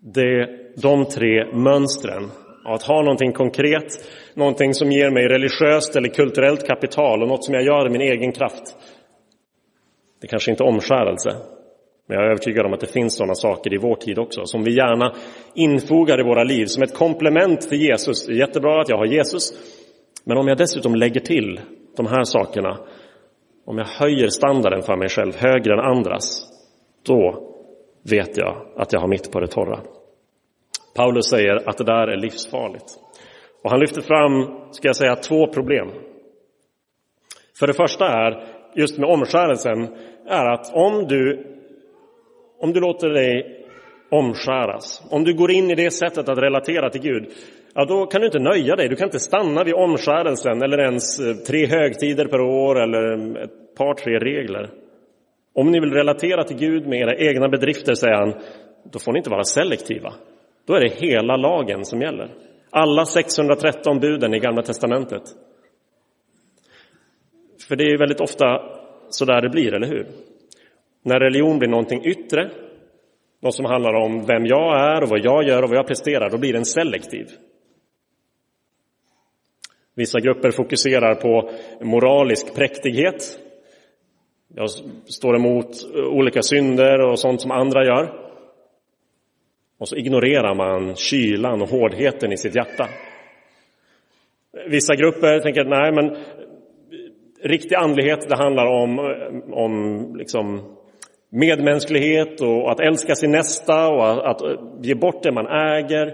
det, 0.00 0.48
de 0.82 1.04
tre 1.04 1.52
mönstren 1.52 2.30
att 2.64 2.82
ha 2.82 3.02
någonting 3.02 3.32
konkret, 3.32 4.08
någonting 4.34 4.74
som 4.74 4.92
ger 4.92 5.10
mig 5.10 5.28
religiöst 5.28 5.96
eller 5.96 6.08
kulturellt 6.08 6.66
kapital 6.66 7.22
och 7.22 7.28
något 7.28 7.44
som 7.44 7.54
jag 7.54 7.64
gör 7.64 7.86
i 7.86 7.90
min 7.90 8.00
egen 8.00 8.32
kraft. 8.32 8.76
Det 10.20 10.26
kanske 10.26 10.50
inte 10.50 10.64
är 10.64 10.68
omskärelse, 10.68 11.36
men 12.08 12.16
jag 12.16 12.24
är 12.24 12.30
övertygad 12.30 12.66
om 12.66 12.72
att 12.72 12.80
det 12.80 12.92
finns 12.92 13.16
sådana 13.16 13.34
saker 13.34 13.74
i 13.74 13.78
vår 13.78 13.94
tid 13.94 14.18
också 14.18 14.44
som 14.44 14.64
vi 14.64 14.76
gärna 14.76 15.14
infogar 15.54 16.20
i 16.20 16.22
våra 16.22 16.44
liv 16.44 16.66
som 16.66 16.82
ett 16.82 16.94
komplement 16.94 17.60
till 17.60 17.80
Jesus. 17.80 18.26
Det 18.26 18.32
är 18.32 18.36
jättebra 18.36 18.80
att 18.80 18.88
jag 18.88 18.96
har 18.96 19.06
Jesus, 19.06 19.52
men 20.24 20.38
om 20.38 20.48
jag 20.48 20.58
dessutom 20.58 20.94
lägger 20.94 21.20
till 21.20 21.60
de 21.96 22.06
här 22.06 22.24
sakerna, 22.24 22.78
om 23.64 23.78
jag 23.78 23.86
höjer 23.86 24.28
standarden 24.28 24.82
för 24.82 24.96
mig 24.96 25.08
själv 25.08 25.36
högre 25.36 25.72
än 25.72 25.96
andras, 25.96 26.46
då 27.06 27.48
vet 28.10 28.36
jag 28.36 28.56
att 28.76 28.92
jag 28.92 29.00
har 29.00 29.08
mitt 29.08 29.32
på 29.32 29.40
det 29.40 29.46
torra. 29.46 29.80
Paulus 30.94 31.30
säger 31.30 31.68
att 31.68 31.78
det 31.78 31.84
där 31.84 32.06
är 32.08 32.16
livsfarligt. 32.16 32.98
Och 33.64 33.70
han 33.70 33.80
lyfter 33.80 34.02
fram, 34.02 34.32
ska 34.70 34.88
jag 34.88 34.96
säga, 34.96 35.16
två 35.16 35.46
problem. 35.46 35.88
För 37.58 37.66
det 37.66 37.74
första 37.74 38.06
är, 38.06 38.44
just 38.74 38.98
med 38.98 39.10
omskärelsen, 39.10 39.88
är 40.26 40.52
att 40.52 40.74
om 40.74 41.06
du, 41.06 41.46
om 42.60 42.72
du 42.72 42.80
låter 42.80 43.08
dig 43.08 43.64
omskäras, 44.10 45.02
om 45.10 45.24
du 45.24 45.34
går 45.34 45.50
in 45.50 45.70
i 45.70 45.74
det 45.74 45.90
sättet 45.90 46.28
att 46.28 46.38
relatera 46.38 46.90
till 46.90 47.00
Gud, 47.00 47.28
ja, 47.74 47.84
då 47.84 48.06
kan 48.06 48.20
du 48.20 48.26
inte 48.26 48.38
nöja 48.38 48.76
dig. 48.76 48.88
Du 48.88 48.96
kan 48.96 49.06
inte 49.06 49.20
stanna 49.20 49.64
vid 49.64 49.74
omskärelsen 49.74 50.62
eller 50.62 50.78
ens 50.78 51.20
eh, 51.20 51.34
tre 51.34 51.66
högtider 51.66 52.24
per 52.24 52.40
år 52.40 52.82
eller 52.82 53.12
eh, 53.12 53.42
ett 53.42 53.76
par, 53.76 53.94
tre 53.94 54.18
regler. 54.18 54.70
Om 55.54 55.70
ni 55.70 55.80
vill 55.80 55.92
relatera 55.92 56.44
till 56.44 56.56
Gud 56.56 56.86
med 56.86 57.00
era 57.00 57.16
egna 57.16 57.48
bedrifter, 57.48 57.94
säger 57.94 58.14
han, 58.14 58.34
då 58.92 58.98
får 58.98 59.12
ni 59.12 59.18
inte 59.18 59.30
vara 59.30 59.44
selektiva. 59.44 60.12
Då 60.68 60.74
är 60.74 60.80
det 60.80 60.94
hela 60.94 61.36
lagen 61.36 61.84
som 61.84 62.02
gäller. 62.02 62.30
Alla 62.70 63.04
613 63.04 64.00
buden 64.00 64.34
i 64.34 64.38
Gamla 64.38 64.62
testamentet. 64.62 65.22
För 67.68 67.76
det 67.76 67.84
är 67.84 67.98
väldigt 67.98 68.20
ofta 68.20 68.44
så 69.08 69.24
där 69.24 69.42
det 69.42 69.48
blir, 69.48 69.74
eller 69.74 69.86
hur? 69.86 70.06
När 71.02 71.20
religion 71.20 71.58
blir 71.58 71.68
någonting 71.68 72.04
yttre, 72.04 72.50
något 73.40 73.54
som 73.54 73.64
handlar 73.64 73.94
om 73.94 74.26
vem 74.26 74.46
jag 74.46 74.96
är 74.96 75.02
och 75.02 75.08
vad 75.08 75.24
jag 75.24 75.48
gör 75.48 75.62
och 75.62 75.68
vad 75.68 75.78
jag 75.78 75.86
presterar, 75.86 76.30
då 76.30 76.38
blir 76.38 76.52
den 76.52 76.64
selektiv. 76.64 77.26
Vissa 79.94 80.20
grupper 80.20 80.50
fokuserar 80.50 81.14
på 81.14 81.50
moralisk 81.80 82.54
präktighet. 82.54 83.38
Jag 84.54 84.70
står 85.04 85.36
emot 85.36 85.66
olika 85.94 86.42
synder 86.42 87.00
och 87.00 87.18
sånt 87.18 87.40
som 87.40 87.50
andra 87.50 87.84
gör. 87.84 88.27
Och 89.78 89.88
så 89.88 89.96
ignorerar 89.96 90.54
man 90.54 90.96
kylan 90.96 91.62
och 91.62 91.68
hårdheten 91.68 92.32
i 92.32 92.36
sitt 92.36 92.54
hjärta. 92.54 92.88
Vissa 94.68 94.94
grupper 94.94 95.40
tänker 95.40 95.60
att 95.60 95.68
nej, 95.68 95.92
men 95.92 96.16
riktig 97.42 97.74
andlighet 97.74 98.28
det 98.28 98.36
handlar 98.36 98.66
om, 98.66 98.98
om 99.52 100.14
liksom 100.16 100.76
medmänsklighet 101.30 102.40
och 102.40 102.70
att 102.70 102.80
älska 102.80 103.14
sin 103.14 103.30
nästa 103.30 103.88
och 103.88 104.30
att, 104.30 104.40
ge 104.82 104.94
bort 104.94 105.22
det 105.22 105.32
man 105.32 105.46
äger. 105.46 106.06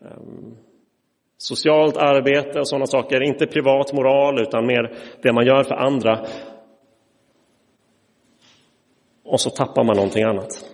Ehm, 0.00 0.56
socialt 1.38 1.96
arbete 1.96 2.58
och 2.58 2.68
sådana 2.68 2.86
saker, 2.86 3.22
inte 3.22 3.46
privat 3.46 3.92
moral 3.92 4.42
utan 4.42 4.66
mer 4.66 4.94
det 5.22 5.32
man 5.32 5.46
gör 5.46 5.62
för 5.62 5.74
andra. 5.74 6.26
Och 9.24 9.40
så 9.40 9.50
tappar 9.50 9.84
man 9.84 9.96
någonting 9.96 10.24
annat. 10.24 10.71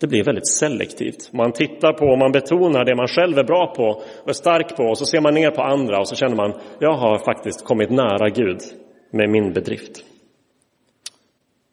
Det 0.00 0.06
blir 0.06 0.24
väldigt 0.24 0.48
selektivt. 0.48 1.32
Man 1.32 1.52
tittar 1.52 1.92
på 1.92 2.04
och 2.06 2.18
man 2.18 2.32
betonar 2.32 2.84
det 2.84 2.94
man 2.94 3.08
själv 3.08 3.38
är 3.38 3.44
bra 3.44 3.74
på 3.76 3.84
och 4.22 4.28
är 4.28 4.32
stark 4.32 4.76
på 4.76 4.82
och 4.82 4.98
så 4.98 5.06
ser 5.06 5.20
man 5.20 5.34
ner 5.34 5.50
på 5.50 5.62
andra 5.62 5.98
och 5.98 6.08
så 6.08 6.14
känner 6.16 6.36
man, 6.36 6.52
jag 6.78 6.92
har 6.92 7.18
faktiskt 7.18 7.64
kommit 7.64 7.90
nära 7.90 8.28
Gud 8.28 8.58
med 9.10 9.30
min 9.30 9.52
bedrift. 9.52 10.04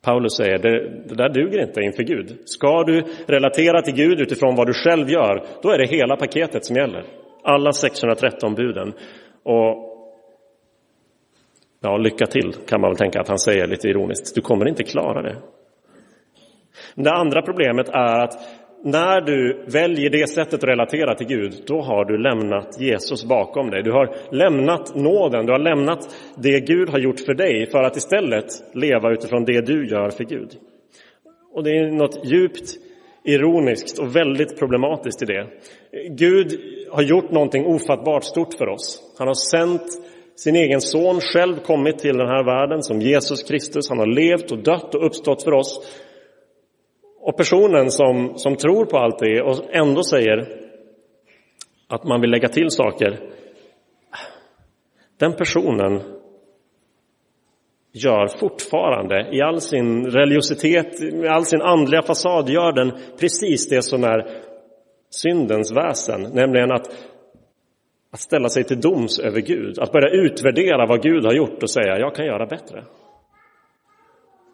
Paulus 0.02 0.34
säger, 0.34 0.58
det, 0.58 0.90
det 1.10 1.16
där 1.16 1.30
duger 1.30 1.62
inte 1.62 1.82
inför 1.82 2.04
Gud. 2.04 2.38
Ska 2.46 2.84
du 2.84 3.04
relatera 3.26 3.82
till 3.82 3.94
Gud 3.94 4.22
utifrån 4.22 4.56
vad 4.56 4.68
du 4.68 4.74
själv 4.74 5.10
gör, 5.10 5.44
då 5.62 5.70
är 5.70 5.78
det 5.78 5.88
hela 5.88 6.16
paketet 6.16 6.66
som 6.66 6.76
gäller. 6.76 7.04
Alla 7.44 7.72
613 7.72 8.56
buden. 8.56 8.94
Och 9.44 9.88
ja, 11.82 11.98
lycka 11.98 12.26
till 12.26 12.54
kan 12.68 12.82
man 12.82 12.90
väl 12.90 12.98
tänka 12.98 13.20
att 13.20 13.28
han 13.28 13.40
säger 13.40 13.68
lite 13.68 13.88
ironiskt. 13.88 14.36
Du 14.36 14.42
kommer 14.42 14.68
inte 14.68 14.84
klara 14.84 15.22
det. 15.22 15.36
Det 16.96 17.12
andra 17.12 17.42
problemet 17.42 17.90
är 17.90 18.24
att 18.24 18.34
när 18.84 19.22
du 19.22 19.66
väljer 19.68 20.10
det 20.10 20.28
sättet 20.30 20.54
att 20.54 20.64
relatera 20.64 21.16
till 21.16 21.28
Gud, 21.28 21.64
då 21.68 21.82
har 21.82 22.06
du 22.06 22.18
lämnat 22.18 22.80
Jesus 22.80 23.26
bakom 23.26 23.70
dig. 23.70 23.84
Du 23.84 23.92
har 23.92 24.16
lämnat 24.32 24.96
nåden, 24.96 25.46
du 25.46 25.52
har 25.52 25.60
lämnat 25.60 26.16
det 26.36 26.60
Gud 26.60 26.90
har 26.90 27.00
gjort 27.00 27.20
för 27.20 27.34
dig 27.34 27.66
för 27.72 27.84
att 27.84 27.98
istället 27.98 28.46
leva 28.74 29.12
utifrån 29.12 29.46
det 29.46 29.62
du 29.62 29.88
gör 29.88 30.10
för 30.10 30.24
Gud. 30.24 30.50
Och 31.54 31.64
det 31.64 31.70
är 31.70 31.92
något 31.92 32.26
djupt 32.26 32.76
ironiskt 33.24 34.00
och 34.00 34.16
väldigt 34.16 34.60
problematiskt 34.60 35.22
i 35.22 35.26
det. 35.26 35.48
Gud 36.10 36.60
har 36.92 37.02
gjort 37.02 37.32
någonting 37.32 37.66
ofattbart 37.66 38.24
stort 38.24 38.54
för 38.54 38.68
oss. 38.68 39.16
Han 39.18 39.28
har 39.28 39.34
sänt 39.52 39.84
sin 40.36 40.56
egen 40.56 40.82
son, 40.82 41.20
själv 41.22 41.56
kommit 41.56 42.00
till 42.00 42.18
den 42.18 42.28
här 42.28 42.44
världen 42.44 42.84
som 42.84 43.02
Jesus 43.02 43.44
Kristus. 43.44 43.90
Han 43.90 44.00
har 44.00 44.06
levt 44.06 44.52
och 44.52 44.64
dött 44.64 44.96
och 44.96 45.06
uppstått 45.06 45.44
för 45.44 45.54
oss. 45.54 46.04
Och 47.28 47.38
personen 47.38 47.92
som, 47.92 48.38
som 48.38 48.56
tror 48.56 48.86
på 48.86 48.98
allt 48.98 49.20
det 49.20 49.42
och 49.42 49.76
ändå 49.76 50.04
säger 50.04 50.48
att 51.88 52.04
man 52.04 52.22
vill 52.22 52.30
lägga 52.30 52.48
till 52.48 52.70
saker, 52.70 53.20
den 55.20 55.34
personen 55.34 56.02
gör 57.94 58.28
fortfarande 58.28 59.30
i 59.32 59.42
all 59.42 59.62
sin 59.62 60.06
religiositet, 60.06 61.02
i 61.02 61.28
all 61.28 61.46
sin 61.46 61.62
andliga 61.62 62.02
fasad, 62.02 62.50
gör 62.50 62.72
den 62.72 62.92
precis 63.20 63.70
det 63.70 63.82
som 63.82 64.04
är 64.04 64.42
syndens 65.10 65.72
väsen, 65.72 66.22
nämligen 66.22 66.72
att, 66.72 66.88
att 68.12 68.20
ställa 68.20 68.50
sig 68.50 68.64
till 68.64 68.82
doms 68.82 69.20
över 69.20 69.42
Gud, 69.42 69.80
att 69.80 69.92
börja 69.92 70.10
utvärdera 70.10 70.86
vad 70.86 71.02
Gud 71.02 71.26
har 71.26 71.34
gjort 71.34 71.64
och 71.64 71.70
säga 71.70 72.00
jag 72.00 72.16
kan 72.16 72.26
göra 72.26 72.46
bättre. 72.46 72.84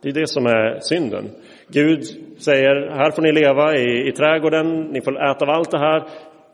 Det 0.03 0.09
är 0.09 0.13
det 0.13 0.27
som 0.27 0.45
är 0.45 0.79
synden. 0.79 1.29
Gud 1.67 2.03
säger, 2.37 2.89
här 2.89 3.11
får 3.11 3.21
ni 3.21 3.31
leva 3.31 3.77
i, 3.77 4.07
i 4.07 4.11
trädgården, 4.11 4.81
ni 4.81 5.01
får 5.01 5.31
äta 5.31 5.45
av 5.45 5.49
allt 5.49 5.71
det 5.71 5.79
här, 5.79 6.03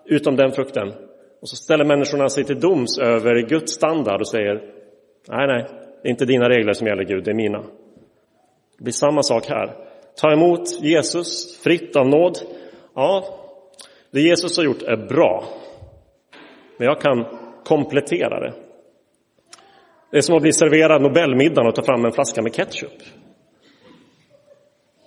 utom 0.05 0.35
den 0.35 0.51
frukten. 0.51 0.87
Och 1.41 1.49
så 1.49 1.55
ställer 1.55 1.85
människorna 1.85 2.29
sig 2.29 2.43
till 2.43 2.59
doms 2.59 2.99
över 2.99 3.41
Guds 3.41 3.73
standard 3.73 4.21
och 4.21 4.27
säger, 4.27 4.53
nej, 5.27 5.47
nej, 5.47 5.65
det 6.01 6.07
är 6.07 6.11
inte 6.11 6.25
dina 6.25 6.49
regler 6.49 6.73
som 6.73 6.87
gäller 6.87 7.03
Gud, 7.03 7.23
det 7.23 7.31
är 7.31 7.35
mina. 7.35 7.59
Det 8.77 8.83
blir 8.83 8.93
samma 8.93 9.23
sak 9.23 9.45
här. 9.49 9.75
Ta 10.21 10.31
emot 10.31 10.81
Jesus 10.81 11.61
fritt 11.63 11.95
av 11.95 12.07
nåd. 12.07 12.37
Ja, 12.95 13.23
det 14.11 14.21
Jesus 14.21 14.57
har 14.57 14.63
gjort 14.63 14.81
är 14.81 14.97
bra. 14.97 15.43
Men 16.77 16.87
jag 16.87 17.01
kan 17.01 17.25
komplettera 17.65 18.39
det. 18.39 18.53
Det 20.11 20.17
är 20.17 20.21
som 20.21 20.35
att 20.35 20.41
bli 20.41 20.53
serverad 20.53 21.01
Nobelmiddagen 21.01 21.67
och 21.67 21.75
ta 21.75 21.83
fram 21.83 22.05
en 22.05 22.11
flaska 22.11 22.41
med 22.41 22.53
ketchup. 22.53 22.91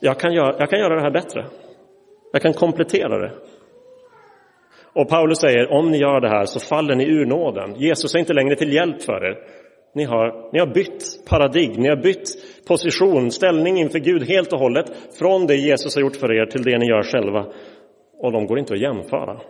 Jag 0.04 0.21
kan, 0.21 0.32
göra, 0.32 0.56
jag 0.59 0.71
kan 0.71 0.78
göra 0.78 0.94
det 0.94 1.02
här 1.02 1.11
bättre. 1.11 1.44
Jag 2.32 2.42
kan 2.42 2.52
komplettera 2.52 3.18
det. 3.18 3.32
Och 4.94 5.09
Paulus 5.09 5.38
säger, 5.38 5.73
om 5.73 5.90
ni 5.90 5.99
gör 5.99 6.21
det 6.21 6.28
här 6.28 6.44
så 6.44 6.61
faller 6.61 6.94
ni 6.94 7.04
ur 7.04 7.26
nåden. 7.26 7.75
Jesus 7.75 8.14
är 8.14 8.18
inte 8.18 8.32
längre 8.32 8.56
till 8.56 8.73
hjälp 8.73 9.02
för 9.02 9.25
er. 9.25 9.38
Ni 9.94 10.04
har, 10.04 10.52
ni 10.52 10.59
har 10.59 10.66
bytt 10.66 11.04
paradigm, 11.28 11.73
ni 11.82 11.88
har 11.88 11.97
bytt 11.97 12.28
position, 12.68 13.30
ställning 13.30 13.78
inför 13.78 13.99
Gud 13.99 14.28
helt 14.28 14.52
och 14.52 14.59
hållet 14.59 14.87
från 15.18 15.47
det 15.47 15.56
Jesus 15.56 15.94
har 15.94 16.02
gjort 16.02 16.16
för 16.16 16.32
er 16.32 16.47
till 16.47 16.62
det 16.62 16.78
ni 16.78 16.87
gör 16.87 17.02
själva. 17.02 17.47
Och 18.18 18.32
de 18.32 18.47
går 18.47 18.59
inte 18.59 18.75
att 18.75 18.80
jämföra. 18.80 19.40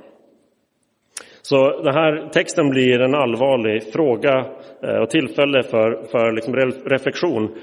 Så 1.42 1.82
den 1.82 1.94
här 1.94 2.28
texten 2.28 2.70
blir 2.70 3.00
en 3.00 3.14
allvarlig 3.14 3.92
fråga 3.92 4.46
eh, 4.82 4.96
och 4.96 5.10
tillfälle 5.10 5.62
för, 5.62 6.02
för 6.10 6.32
liksom 6.32 6.56
reflektion. 6.90 7.54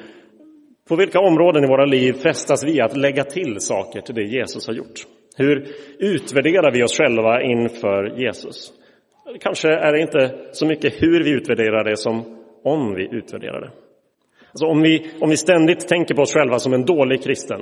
På 0.90 0.96
vilka 0.96 1.20
områden 1.20 1.64
i 1.64 1.68
våra 1.68 1.86
liv 1.86 2.14
frestas 2.14 2.64
vi 2.64 2.82
att 2.82 2.98
lägga 2.98 3.24
till 3.24 3.60
saker 3.60 4.02
till 4.02 4.16
det 4.16 4.24
Jesus 4.24 4.68
har 4.68 4.74
gjort? 4.74 5.06
Hur 5.38 5.68
utvärderar 6.00 6.72
vi 6.72 6.84
oss 6.84 6.98
själva 6.98 7.42
inför 7.42 8.20
Jesus? 8.20 8.74
Kanske 9.40 9.70
är 9.70 9.94
det 9.94 10.02
inte 10.02 10.36
så 10.52 10.66
mycket 10.66 10.94
hur 11.04 11.24
vi 11.24 11.30
utvärderar 11.30 11.84
det 11.84 11.98
som 11.98 12.40
om 12.64 12.96
vi 12.96 13.10
utvärderar 13.12 13.62
det. 13.62 13.72
Alltså 14.50 14.66
om, 14.66 14.82
vi, 14.82 15.12
om 15.22 15.30
vi 15.30 15.38
ständigt 15.38 15.88
tänker 15.88 16.16
på 16.16 16.22
oss 16.22 16.34
själva 16.34 16.60
som 16.60 16.74
en 16.74 16.86
dålig 16.86 17.24
kristen, 17.24 17.62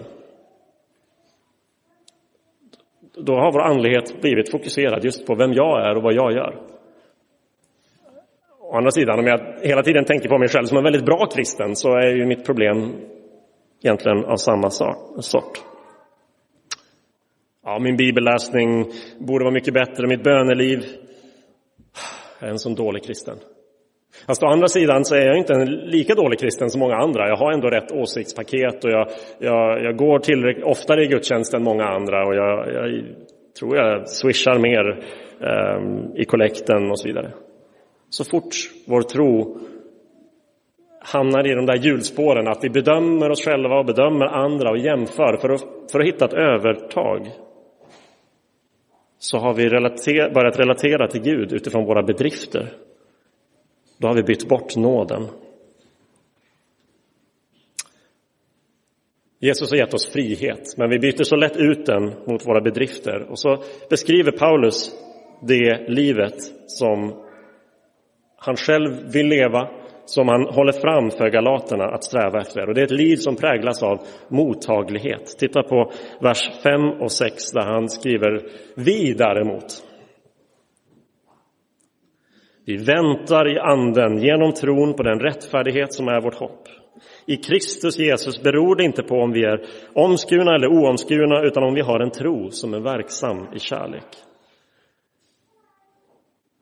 då 3.18 3.34
har 3.34 3.52
vår 3.52 3.62
andlighet 3.62 4.22
blivit 4.22 4.52
fokuserad 4.52 5.06
just 5.06 5.28
på 5.28 5.36
vem 5.36 5.54
jag 5.54 5.90
är 5.90 5.96
och 5.96 6.04
vad 6.04 6.14
jag 6.14 6.32
gör. 6.32 6.62
Å 8.60 8.78
andra 8.78 8.92
sidan, 8.92 9.20
om 9.20 9.28
jag 9.28 9.40
hela 9.62 9.84
tiden 9.84 10.06
tänker 10.06 10.30
på 10.30 10.38
mig 10.38 10.48
själv 10.48 10.66
som 10.66 10.78
en 10.78 10.84
väldigt 10.84 11.06
bra 11.06 11.26
kristen 11.26 11.76
så 11.76 11.96
är 11.96 12.16
ju 12.16 12.26
mitt 12.26 12.46
problem 12.46 12.94
egentligen 13.84 14.26
av 14.26 14.38
samma 14.38 14.70
sort. 14.70 15.64
Ja, 17.64 17.80
min 17.80 17.98
bibelläsning 17.98 18.86
borde 19.20 19.44
vara 19.44 19.54
mycket 19.54 19.74
bättre, 19.74 20.08
mitt 20.08 20.24
böneliv. 20.24 20.84
Jag 22.40 22.48
är 22.48 22.52
en 22.52 22.60
sån 22.60 22.76
dålig 22.76 23.04
kristen. 23.04 23.38
Fast 24.28 24.44
å 24.44 24.48
andra 24.48 24.68
sidan 24.68 25.06
så 25.06 25.16
är 25.16 25.26
jag 25.26 25.38
inte 25.38 25.54
en 25.54 25.66
lika 25.66 26.16
dålig 26.16 26.40
kristen 26.40 26.70
som 26.70 26.80
många 26.80 26.96
andra. 26.96 27.28
Jag 27.28 27.38
har 27.38 27.52
ändå 27.52 27.68
rätt 27.70 27.92
åsiktspaket 27.92 28.84
och 28.84 28.92
jag, 28.92 29.10
jag, 29.40 29.84
jag 29.84 29.98
går 29.98 30.20
tillräckligt 30.20 30.66
oftare 30.66 31.04
i 31.04 31.08
gudstjänst 31.08 31.54
än 31.54 31.64
många 31.64 31.84
andra 31.84 32.28
och 32.28 32.36
jag, 32.36 32.74
jag 32.74 33.04
tror 33.60 33.78
jag 33.78 34.10
swishar 34.10 34.60
mer 34.60 35.04
um, 35.40 36.16
i 36.16 36.26
kollekten 36.26 36.92
och 36.92 37.00
så 37.00 37.08
vidare. 37.08 37.32
Så 38.10 38.26
fort 38.26 38.54
vår 38.88 39.02
tro 39.02 39.60
hamnar 41.14 41.48
i 41.48 41.56
de 41.56 41.66
där 41.66 41.78
hjulspåren 41.78 42.48
att 42.48 42.64
vi 42.64 42.70
bedömer 42.70 43.30
oss 43.30 43.46
själva 43.46 43.80
och 43.80 43.86
bedömer 43.86 44.26
andra 44.26 44.70
och 44.70 44.78
jämför 44.78 45.38
för 45.38 45.50
att, 45.50 45.92
för 45.92 46.00
att 46.00 46.08
hitta 46.08 46.26
ett 46.26 46.34
övertag 46.34 47.28
så 49.20 49.38
har 49.38 49.54
vi 49.54 49.70
relater, 49.70 50.34
börjat 50.34 50.60
relatera 50.60 51.08
till 51.08 51.22
Gud 51.22 51.54
utifrån 51.54 51.86
våra 51.86 52.04
bedrifter 52.04 52.74
då 53.98 54.08
har 54.08 54.16
vi 54.16 54.24
bytt 54.24 54.48
bort 54.48 54.76
nåden. 54.76 55.28
Jesus 59.40 59.72
har 59.72 59.78
gett 59.78 59.94
oss 59.94 60.08
frihet, 60.08 60.78
men 60.78 60.90
vi 60.90 61.00
byter 61.00 61.24
så 61.24 61.36
lätt 61.36 61.58
ut 61.58 61.86
den 61.86 62.14
mot 62.26 62.48
våra 62.48 62.62
bedrifter. 62.62 63.22
Och 63.30 63.40
så 63.40 63.64
beskriver 63.90 64.32
Paulus 64.32 64.92
det 65.42 65.90
livet 65.90 66.36
som 66.68 67.24
han 68.38 68.56
själv 68.56 69.12
vill 69.14 69.28
leva, 69.28 69.70
som 70.10 70.28
han 70.28 70.42
håller 70.42 70.72
fram 70.72 71.12
för 71.12 71.30
galaterna 71.30 71.86
att 71.86 72.04
sträva 72.04 72.42
efter. 72.42 72.68
Och 72.68 72.76
det 72.76 72.82
är 72.82 72.86
ett 72.86 72.92
liv 72.92 73.16
som 73.16 73.36
präglas 73.36 73.84
av 73.84 74.00
mottaglighet. 74.28 75.26
Titta 75.40 75.64
på 75.64 75.92
vers 76.22 76.50
5 76.64 76.82
och 77.02 77.12
6 77.12 77.52
där 77.52 77.66
han 77.66 77.90
skriver 77.90 78.42
Vi 78.76 79.14
däremot 79.14 79.84
vi 82.68 82.78
väntar 82.78 83.48
i 83.56 83.60
anden 83.60 84.22
genom 84.22 84.54
tron 84.54 84.94
på 84.94 85.04
den 85.04 85.20
rättfärdighet 85.20 85.94
som 85.94 86.08
är 86.08 86.22
vårt 86.22 86.36
hopp. 86.36 86.68
I 87.26 87.38
Kristus 87.38 88.00
Jesus 88.00 88.44
beror 88.44 88.76
det 88.76 88.84
inte 88.84 89.04
på 89.04 89.16
om 89.16 89.32
vi 89.32 89.44
är 89.44 89.66
omskurna 89.94 90.56
eller 90.56 90.68
oomskurna 90.68 91.42
utan 91.44 91.64
om 91.64 91.74
vi 91.74 91.82
har 91.82 92.00
en 92.00 92.12
tro 92.12 92.52
som 92.52 92.74
är 92.74 92.80
verksam 92.80 93.48
i 93.56 93.60
kärlek. 93.60 94.04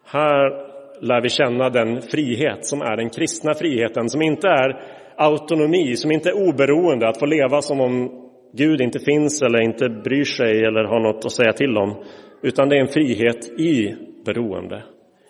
Här 0.06 0.75
lär 1.02 1.22
vi 1.22 1.30
känna 1.30 1.70
den 1.70 2.02
frihet 2.02 2.66
som 2.66 2.82
är 2.82 2.98
den 2.98 3.10
kristna 3.10 3.54
friheten, 3.54 4.10
som 4.10 4.22
inte 4.22 4.48
är 4.48 4.82
autonomi, 5.18 5.96
som 5.96 6.12
inte 6.12 6.30
är 6.30 6.48
oberoende, 6.50 7.08
att 7.08 7.20
få 7.20 7.26
leva 7.26 7.62
som 7.62 7.82
om 7.82 8.22
Gud 8.54 8.82
inte 8.82 9.00
finns 9.00 9.42
eller 9.42 9.62
inte 9.62 9.90
bryr 9.90 10.24
sig 10.24 10.66
eller 10.66 10.84
har 10.84 11.00
något 11.00 11.26
att 11.26 11.32
säga 11.32 11.54
till 11.54 11.78
om, 11.78 12.04
utan 12.44 12.70
det 12.70 12.76
är 12.76 12.82
en 12.82 12.88
frihet 12.88 13.60
i 13.60 13.96
beroende 14.26 14.84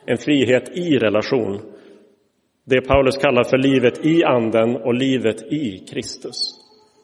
en 0.05 0.17
frihet 0.17 0.77
i 0.77 0.97
relation. 0.97 1.61
Det 2.65 2.81
Paulus 2.81 3.17
kallar 3.17 3.43
för 3.43 3.57
livet 3.57 4.05
i 4.05 4.23
anden 4.23 4.75
och 4.75 4.93
livet 4.93 5.53
i 5.53 5.85
Kristus. 5.89 6.35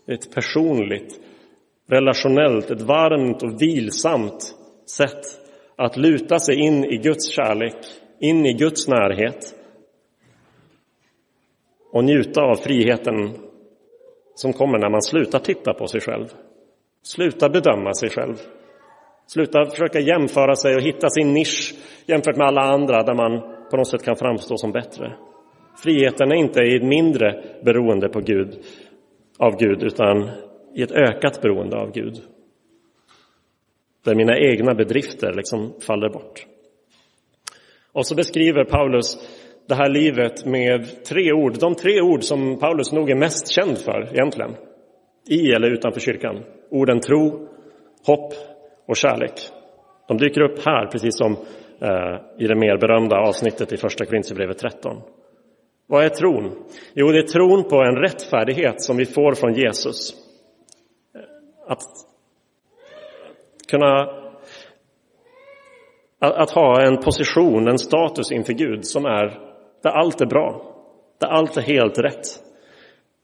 Ett 0.08 0.34
personligt, 0.34 1.19
relationellt, 1.89 2.71
ett 2.71 2.82
varmt 2.82 3.43
och 3.43 3.62
vilsamt 3.62 4.56
sätt 4.97 5.21
att 5.76 5.97
luta 5.97 6.39
sig 6.39 6.56
in 6.56 6.86
i 6.86 6.97
Guds 6.97 7.30
kärlek, 7.32 7.76
in 8.22 8.46
i 8.46 8.54
Guds 8.54 8.88
närhet 8.88 9.56
och 11.92 12.04
njuta 12.04 12.42
av 12.42 12.56
friheten 12.56 13.38
som 14.36 14.54
kommer 14.54 14.80
när 14.80 14.90
man 14.90 15.02
slutar 15.02 15.40
titta 15.40 15.74
på 15.74 15.88
sig 15.88 16.02
själv, 16.02 16.28
slutar 17.04 17.50
bedöma 17.50 17.94
sig 17.94 18.10
själv, 18.10 18.36
Sluta 19.34 19.66
försöka 19.66 20.00
jämföra 20.00 20.56
sig 20.56 20.76
och 20.76 20.82
hitta 20.82 21.10
sin 21.10 21.34
nisch 21.34 21.74
jämfört 22.06 22.38
med 22.38 22.48
alla 22.48 22.62
andra 22.62 23.04
där 23.04 23.14
man 23.14 23.42
på 23.70 23.78
något 23.78 23.88
sätt 23.88 24.04
kan 24.04 24.16
framstå 24.16 24.58
som 24.58 24.72
bättre. 24.72 25.14
Friheten 25.84 26.32
är 26.32 26.36
inte 26.36 26.62
i 26.62 26.76
ett 26.76 26.84
mindre 26.84 27.44
beroende 27.64 28.10
på 28.10 28.20
Gud, 28.20 28.60
av 29.38 29.58
Gud 29.58 29.84
utan 29.84 30.30
i 30.76 30.82
ett 30.82 30.92
ökat 30.92 31.42
beroende 31.42 31.78
av 31.78 31.92
Gud. 31.92 32.22
Där 34.06 34.16
mina 34.16 34.38
egna 34.38 34.74
bedrifter 34.74 35.34
liksom 35.34 35.74
faller 35.88 36.10
bort. 36.10 36.46
Och 37.94 38.08
så 38.08 38.16
beskriver 38.16 38.64
Paulus 38.64 39.18
det 39.68 39.76
här 39.76 39.90
livet 39.90 40.46
med 40.46 41.04
tre 41.06 41.34
ord. 41.34 41.60
De 41.60 41.76
tre 41.76 42.02
ord 42.02 42.24
som 42.24 42.60
Paulus 42.60 42.92
nog 42.92 43.10
är 43.10 43.16
mest 43.16 43.48
känd 43.48 43.78
för 43.78 44.10
egentligen. 44.14 44.56
I 45.28 45.52
eller 45.52 45.72
utanför 45.72 46.00
kyrkan. 46.00 46.44
Orden 46.70 47.00
tro, 47.00 47.48
hopp 48.06 48.34
och 48.88 48.98
kärlek. 48.98 49.34
De 50.08 50.18
dyker 50.18 50.42
upp 50.42 50.66
här, 50.66 50.86
precis 50.86 51.18
som 51.18 51.32
eh, 51.82 52.44
i 52.44 52.48
det 52.48 52.56
mer 52.56 52.78
berömda 52.78 53.16
avsnittet 53.16 53.74
i 53.74 53.78
Första 53.78 54.06
Korinthierbrevet 54.06 54.58
13. 54.58 55.02
Vad 55.88 56.06
är 56.06 56.10
tron? 56.10 56.52
Jo, 56.94 57.12
det 57.12 57.18
är 57.18 57.28
tron 57.28 57.64
på 57.64 57.76
en 57.76 57.96
rättfärdighet 57.96 58.82
som 58.82 58.98
vi 58.98 59.06
får 59.06 59.34
från 59.34 59.54
Jesus. 59.54 60.14
Att 61.68 61.82
kunna 63.70 64.21
att 66.22 66.52
ha 66.52 66.82
en 66.82 66.98
position, 66.98 67.68
en 67.68 67.78
status 67.78 68.32
inför 68.32 68.54
Gud 68.54 68.86
som 68.86 69.06
är 69.06 69.40
där 69.84 69.90
allt 69.90 70.22
är 70.22 70.26
bra, 70.26 70.62
där 71.20 71.28
allt 71.28 71.58
är 71.58 71.62
helt 71.62 72.00
rätt. 72.00 72.26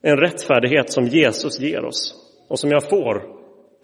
En 0.01 0.17
rättfärdighet 0.17 0.91
som 0.91 1.05
Jesus 1.05 1.59
ger 1.59 1.85
oss 1.85 2.15
och 2.49 2.59
som 2.59 2.71
jag 2.71 2.89
får 2.89 3.21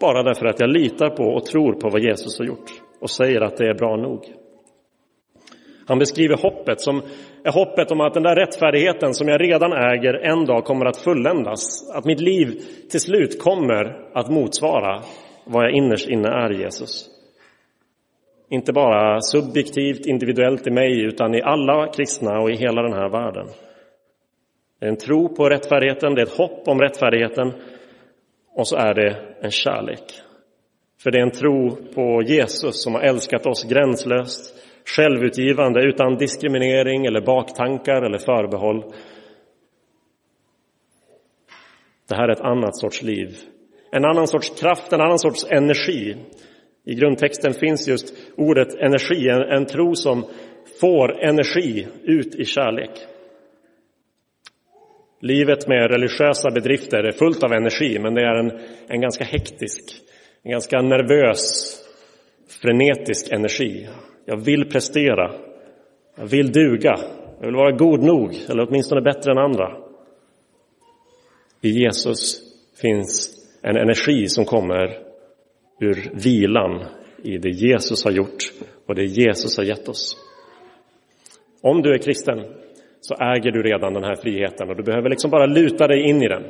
bara 0.00 0.22
därför 0.22 0.46
att 0.46 0.60
jag 0.60 0.70
litar 0.70 1.10
på 1.10 1.24
och 1.24 1.46
tror 1.46 1.72
på 1.72 1.88
vad 1.88 2.02
Jesus 2.02 2.38
har 2.38 2.46
gjort 2.46 2.70
och 3.00 3.10
säger 3.10 3.40
att 3.40 3.56
det 3.56 3.68
är 3.68 3.74
bra 3.74 3.96
nog. 3.96 4.24
Han 5.86 5.98
beskriver 5.98 6.36
hoppet 6.36 6.80
som 6.80 7.02
är 7.44 7.52
hoppet 7.52 7.90
om 7.90 8.00
att 8.00 8.14
den 8.14 8.22
där 8.22 8.36
rättfärdigheten 8.36 9.14
som 9.14 9.28
jag 9.28 9.40
redan 9.40 9.72
äger 9.72 10.14
en 10.14 10.44
dag 10.44 10.64
kommer 10.64 10.86
att 10.86 10.96
fulländas. 10.96 11.90
Att 11.94 12.04
mitt 12.04 12.20
liv 12.20 12.60
till 12.90 13.00
slut 13.00 13.42
kommer 13.42 14.10
att 14.14 14.30
motsvara 14.30 15.02
vad 15.44 15.64
jag 15.64 15.72
innerst 15.72 16.08
inne 16.08 16.28
är 16.28 16.50
Jesus. 16.50 17.13
Inte 18.48 18.72
bara 18.72 19.20
subjektivt, 19.20 20.06
individuellt 20.06 20.66
i 20.66 20.70
mig, 20.70 21.04
utan 21.04 21.34
i 21.34 21.42
alla 21.42 21.92
kristna 21.92 22.40
och 22.40 22.50
i 22.50 22.54
hela 22.54 22.82
den 22.82 22.92
här 22.92 23.08
världen. 23.08 23.46
Det 24.80 24.86
är 24.86 24.90
en 24.90 24.96
tro 24.96 25.34
på 25.34 25.48
rättfärdigheten, 25.48 26.14
det 26.14 26.20
är 26.20 26.26
ett 26.26 26.38
hopp 26.38 26.68
om 26.68 26.80
rättfärdigheten 26.80 27.52
och 28.54 28.68
så 28.68 28.76
är 28.76 28.94
det 28.94 29.36
en 29.40 29.50
kärlek. 29.50 30.04
För 31.02 31.10
det 31.10 31.18
är 31.18 31.22
en 31.22 31.30
tro 31.30 31.70
på 31.94 32.22
Jesus 32.22 32.82
som 32.82 32.94
har 32.94 33.00
älskat 33.00 33.46
oss 33.46 33.64
gränslöst, 33.64 34.54
självutgivande, 34.96 35.82
utan 35.82 36.16
diskriminering 36.16 37.06
eller 37.06 37.20
baktankar 37.20 38.02
eller 38.02 38.18
förbehåll. 38.18 38.84
Det 42.08 42.16
här 42.16 42.28
är 42.28 42.32
ett 42.32 42.40
annat 42.40 42.76
sorts 42.76 43.02
liv. 43.02 43.36
En 43.92 44.04
annan 44.04 44.26
sorts 44.26 44.60
kraft, 44.60 44.92
en 44.92 45.00
annan 45.00 45.18
sorts 45.18 45.46
energi. 45.50 46.16
I 46.84 46.94
grundtexten 46.94 47.54
finns 47.54 47.88
just 47.88 48.14
ordet 48.36 48.74
energi, 48.74 49.28
en, 49.28 49.42
en 49.42 49.66
tro 49.66 49.94
som 49.94 50.24
får 50.80 51.24
energi 51.24 51.86
ut 52.02 52.34
i 52.34 52.44
kärlek. 52.44 52.90
Livet 55.20 55.68
med 55.68 55.90
religiösa 55.90 56.50
bedrifter 56.50 57.04
är 57.04 57.12
fullt 57.12 57.42
av 57.42 57.52
energi, 57.52 57.98
men 57.98 58.14
det 58.14 58.22
är 58.22 58.34
en, 58.34 58.52
en 58.88 59.00
ganska 59.00 59.24
hektisk, 59.24 59.80
en 60.42 60.50
ganska 60.50 60.82
nervös, 60.82 61.74
frenetisk 62.62 63.32
energi. 63.32 63.88
Jag 64.24 64.36
vill 64.36 64.70
prestera, 64.70 65.34
jag 66.16 66.26
vill 66.26 66.52
duga, 66.52 66.98
jag 67.40 67.46
vill 67.46 67.56
vara 67.56 67.76
god 67.76 68.02
nog, 68.02 68.34
eller 68.48 68.68
åtminstone 68.68 69.00
bättre 69.00 69.32
än 69.32 69.38
andra. 69.38 69.76
I 71.60 71.68
Jesus 71.68 72.40
finns 72.82 73.30
en 73.62 73.76
energi 73.76 74.28
som 74.28 74.44
kommer 74.44 75.03
ur 75.84 76.10
vilan 76.24 76.84
i 77.22 77.38
det 77.38 77.50
Jesus 77.50 78.04
har 78.04 78.10
gjort 78.10 78.52
och 78.86 78.94
det 78.94 79.04
Jesus 79.04 79.56
har 79.56 79.64
gett 79.64 79.88
oss. 79.88 80.16
Om 81.62 81.82
du 81.82 81.94
är 81.94 81.98
kristen 81.98 82.44
så 83.00 83.14
äger 83.14 83.50
du 83.50 83.62
redan 83.62 83.94
den 83.94 84.04
här 84.04 84.14
friheten 84.14 84.70
och 84.70 84.76
du 84.76 84.82
behöver 84.82 85.10
liksom 85.10 85.30
bara 85.30 85.46
luta 85.46 85.86
dig 85.86 86.00
in 86.00 86.22
i 86.22 86.28
den. 86.28 86.42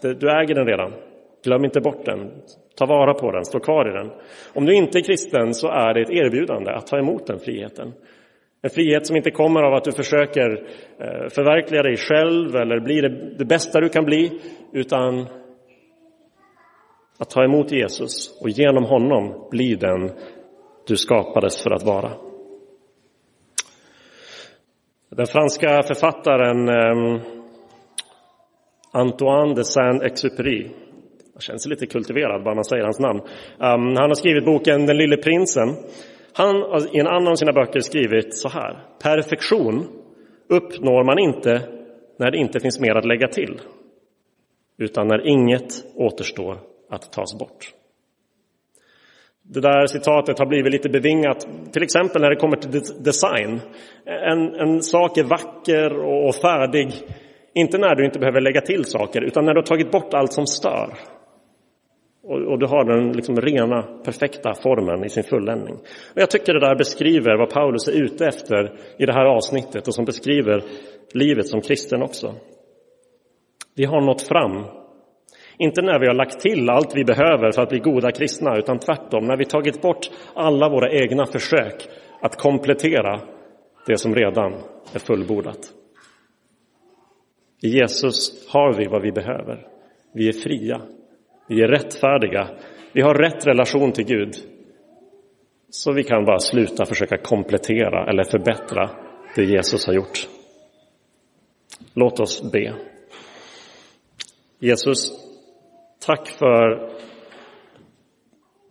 Du 0.00 0.30
äger 0.30 0.54
den 0.54 0.66
redan. 0.66 0.92
Glöm 1.44 1.64
inte 1.64 1.80
bort 1.80 2.04
den. 2.04 2.30
Ta 2.76 2.86
vara 2.86 3.14
på 3.14 3.32
den, 3.32 3.44
stå 3.44 3.60
kvar 3.60 3.90
i 3.90 3.92
den. 3.92 4.10
Om 4.52 4.66
du 4.66 4.74
inte 4.74 4.98
är 4.98 5.02
kristen 5.02 5.54
så 5.54 5.68
är 5.68 5.94
det 5.94 6.00
ett 6.02 6.10
erbjudande 6.10 6.70
att 6.70 6.86
ta 6.86 6.98
emot 6.98 7.26
den 7.26 7.38
friheten. 7.38 7.92
En 8.62 8.70
frihet 8.70 9.06
som 9.06 9.16
inte 9.16 9.30
kommer 9.30 9.62
av 9.62 9.74
att 9.74 9.84
du 9.84 9.92
försöker 9.92 10.50
eh, 10.98 11.28
förverkliga 11.28 11.82
dig 11.82 11.96
själv 11.96 12.56
eller 12.56 12.80
bli 12.80 13.00
det 13.38 13.44
bästa 13.44 13.80
du 13.80 13.88
kan 13.88 14.04
bli, 14.04 14.40
utan 14.72 15.26
att 17.18 17.30
ta 17.30 17.44
emot 17.44 17.72
Jesus 17.72 18.38
och 18.40 18.48
genom 18.48 18.84
honom 18.84 19.48
bli 19.50 19.74
den 19.74 20.10
du 20.86 20.96
skapades 20.96 21.62
för 21.62 21.70
att 21.70 21.82
vara. 21.82 22.10
Den 25.10 25.26
franska 25.26 25.82
författaren 25.82 26.68
ehm, 26.68 27.20
Antoine 28.92 29.54
de 29.54 29.64
Saint-Exupéry, 29.64 30.70
jag 31.32 31.42
känns 31.42 31.66
lite 31.66 31.86
kultiverad 31.86 32.44
bara 32.44 32.54
man 32.54 32.64
säger 32.64 32.82
hans 32.82 33.00
namn. 33.00 33.20
Ehm, 33.60 33.96
han 33.96 34.10
har 34.10 34.14
skrivit 34.14 34.44
boken 34.44 34.86
Den 34.86 34.96
lille 34.96 35.16
prinsen. 35.16 35.68
Han 36.32 36.56
har 36.56 36.96
i 36.96 36.98
en 36.98 37.06
annan 37.06 37.28
av 37.28 37.34
sina 37.34 37.52
böcker 37.52 37.80
skrivit 37.80 38.38
så 38.38 38.48
här. 38.48 38.78
Perfektion 39.02 39.86
uppnår 40.48 41.04
man 41.04 41.18
inte 41.18 41.68
när 42.18 42.30
det 42.30 42.38
inte 42.38 42.60
finns 42.60 42.80
mer 42.80 42.94
att 42.94 43.04
lägga 43.04 43.28
till, 43.28 43.60
utan 44.78 45.08
när 45.08 45.26
inget 45.26 45.84
återstår 45.96 46.73
att 46.94 47.12
tas 47.12 47.38
bort. 47.38 47.72
Det 49.42 49.60
där 49.60 49.86
citatet 49.86 50.38
har 50.38 50.46
blivit 50.46 50.72
lite 50.72 50.88
bevingat, 50.88 51.48
till 51.72 51.82
exempel 51.82 52.22
när 52.22 52.30
det 52.30 52.36
kommer 52.36 52.56
till 52.56 52.80
design. 53.04 53.60
En, 54.04 54.54
en 54.54 54.82
sak 54.82 55.18
är 55.18 55.24
vacker 55.24 55.98
och 56.26 56.34
färdig, 56.34 56.92
inte 57.54 57.78
när 57.78 57.94
du 57.94 58.04
inte 58.04 58.18
behöver 58.18 58.40
lägga 58.40 58.60
till 58.60 58.84
saker, 58.84 59.22
utan 59.22 59.44
när 59.44 59.54
du 59.54 59.60
har 59.60 59.66
tagit 59.66 59.90
bort 59.90 60.14
allt 60.14 60.32
som 60.32 60.46
stör. 60.46 60.94
Och, 62.22 62.40
och 62.40 62.58
du 62.58 62.66
har 62.66 62.84
den 62.84 63.12
liksom 63.12 63.40
rena, 63.40 63.82
perfekta 63.82 64.54
formen 64.54 65.04
i 65.04 65.08
sin 65.08 65.24
fulländning. 65.24 65.74
Och 66.14 66.20
jag 66.20 66.30
tycker 66.30 66.54
det 66.54 66.60
där 66.60 66.74
beskriver 66.74 67.38
vad 67.38 67.50
Paulus 67.50 67.88
är 67.88 67.92
ute 67.92 68.26
efter 68.26 68.72
i 68.98 69.06
det 69.06 69.12
här 69.12 69.24
avsnittet 69.24 69.88
och 69.88 69.94
som 69.94 70.04
beskriver 70.04 70.62
livet 71.14 71.46
som 71.46 71.60
kristen 71.60 72.02
också. 72.02 72.34
Vi 73.76 73.84
har 73.84 74.00
nått 74.00 74.22
fram 74.22 74.64
inte 75.58 75.82
när 75.82 75.98
vi 75.98 76.06
har 76.06 76.14
lagt 76.14 76.40
till 76.40 76.70
allt 76.70 76.96
vi 76.96 77.04
behöver 77.04 77.52
för 77.52 77.62
att 77.62 77.68
bli 77.68 77.78
goda 77.78 78.12
kristna, 78.12 78.58
utan 78.58 78.78
tvärtom 78.78 79.26
när 79.26 79.36
vi 79.36 79.44
tagit 79.44 79.82
bort 79.82 80.10
alla 80.34 80.68
våra 80.68 80.90
egna 80.90 81.26
försök 81.26 81.88
att 82.20 82.36
komplettera 82.38 83.20
det 83.86 83.98
som 83.98 84.14
redan 84.14 84.52
är 84.92 84.98
fullbordat. 84.98 85.72
I 87.62 87.68
Jesus 87.68 88.48
har 88.52 88.72
vi 88.72 88.86
vad 88.86 89.02
vi 89.02 89.12
behöver. 89.12 89.66
Vi 90.12 90.28
är 90.28 90.32
fria. 90.32 90.80
Vi 91.48 91.62
är 91.62 91.68
rättfärdiga. 91.68 92.48
Vi 92.92 93.00
har 93.00 93.14
rätt 93.14 93.46
relation 93.46 93.92
till 93.92 94.04
Gud. 94.04 94.34
Så 95.70 95.92
vi 95.92 96.02
kan 96.02 96.24
bara 96.24 96.38
sluta 96.38 96.84
försöka 96.84 97.16
komplettera 97.16 98.10
eller 98.10 98.24
förbättra 98.24 98.90
det 99.36 99.44
Jesus 99.44 99.86
har 99.86 99.94
gjort. 99.94 100.28
Låt 101.94 102.20
oss 102.20 102.52
be. 102.52 102.74
Jesus, 104.58 105.23
Tack 106.06 106.28
för, 106.28 106.90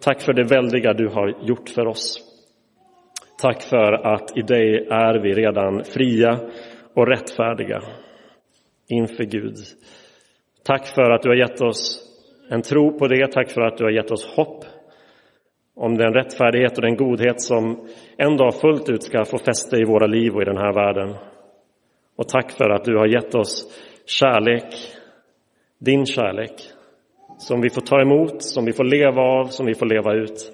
tack 0.02 0.22
för 0.22 0.34
det 0.34 0.44
väldiga 0.44 0.94
du 0.94 1.08
har 1.08 1.36
gjort 1.42 1.70
för 1.70 1.88
oss. 1.88 2.18
Tack 3.42 3.62
för 3.62 3.94
att 3.94 4.38
i 4.38 4.42
dig 4.42 4.88
är 4.92 5.20
vi 5.20 5.34
redan 5.34 5.84
fria 5.84 6.40
och 6.94 7.08
rättfärdiga 7.08 7.82
inför 8.88 9.24
Gud. 9.24 9.56
Tack 10.64 10.88
för 10.88 11.12
att 11.12 11.22
du 11.22 11.30
har 11.30 11.36
gett 11.36 11.62
oss 11.62 12.10
en 12.50 12.62
tro 12.62 13.00
på 13.00 13.08
det. 13.08 13.32
Tack 13.32 13.52
för 13.52 13.62
att 13.62 13.78
du 13.78 13.84
har 13.84 13.92
gett 13.92 14.12
oss 14.12 14.26
hopp 14.36 14.66
om 15.76 15.98
den 15.98 16.14
rättfärdighet 16.14 16.78
och 16.78 16.82
den 16.82 16.96
godhet 16.96 17.42
som 17.42 17.88
en 18.18 18.38
dag 18.38 18.56
fullt 18.56 18.90
ut 18.90 19.04
ska 19.04 19.26
få 19.26 19.38
fäste 19.38 19.78
i 19.78 19.86
våra 19.86 20.08
liv 20.08 20.36
och 20.36 20.42
i 20.42 20.46
den 20.46 20.58
här 20.58 20.74
världen. 20.74 21.16
Och 22.16 22.28
tack 22.28 22.52
för 22.52 22.70
att 22.70 22.84
du 22.84 22.98
har 22.98 23.08
gett 23.08 23.36
oss 23.36 23.80
kärlek, 24.06 24.76
din 25.80 26.06
kärlek, 26.06 26.73
som 27.38 27.62
vi 27.62 27.70
får 27.70 27.82
ta 27.82 28.02
emot, 28.02 28.44
som 28.44 28.66
vi 28.66 28.74
får 28.74 28.84
leva 28.84 29.22
av, 29.22 29.46
som 29.46 29.66
vi 29.66 29.74
får 29.74 29.86
leva 29.86 30.14
ut. 30.14 30.52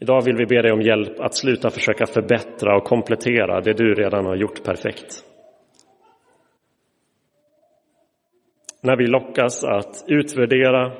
Idag 0.00 0.24
vill 0.24 0.36
vi 0.36 0.46
be 0.46 0.62
dig 0.62 0.72
om 0.72 0.82
hjälp 0.82 1.20
att 1.20 1.34
sluta 1.34 1.70
försöka 1.70 2.06
förbättra 2.06 2.76
och 2.76 2.84
komplettera 2.84 3.60
det 3.60 3.72
du 3.72 3.94
redan 3.94 4.26
har 4.26 4.36
gjort 4.36 4.64
perfekt. 4.64 5.24
När 8.82 8.96
vi 8.96 9.06
lockas 9.06 9.64
att 9.64 10.04
utvärdera 10.06 10.92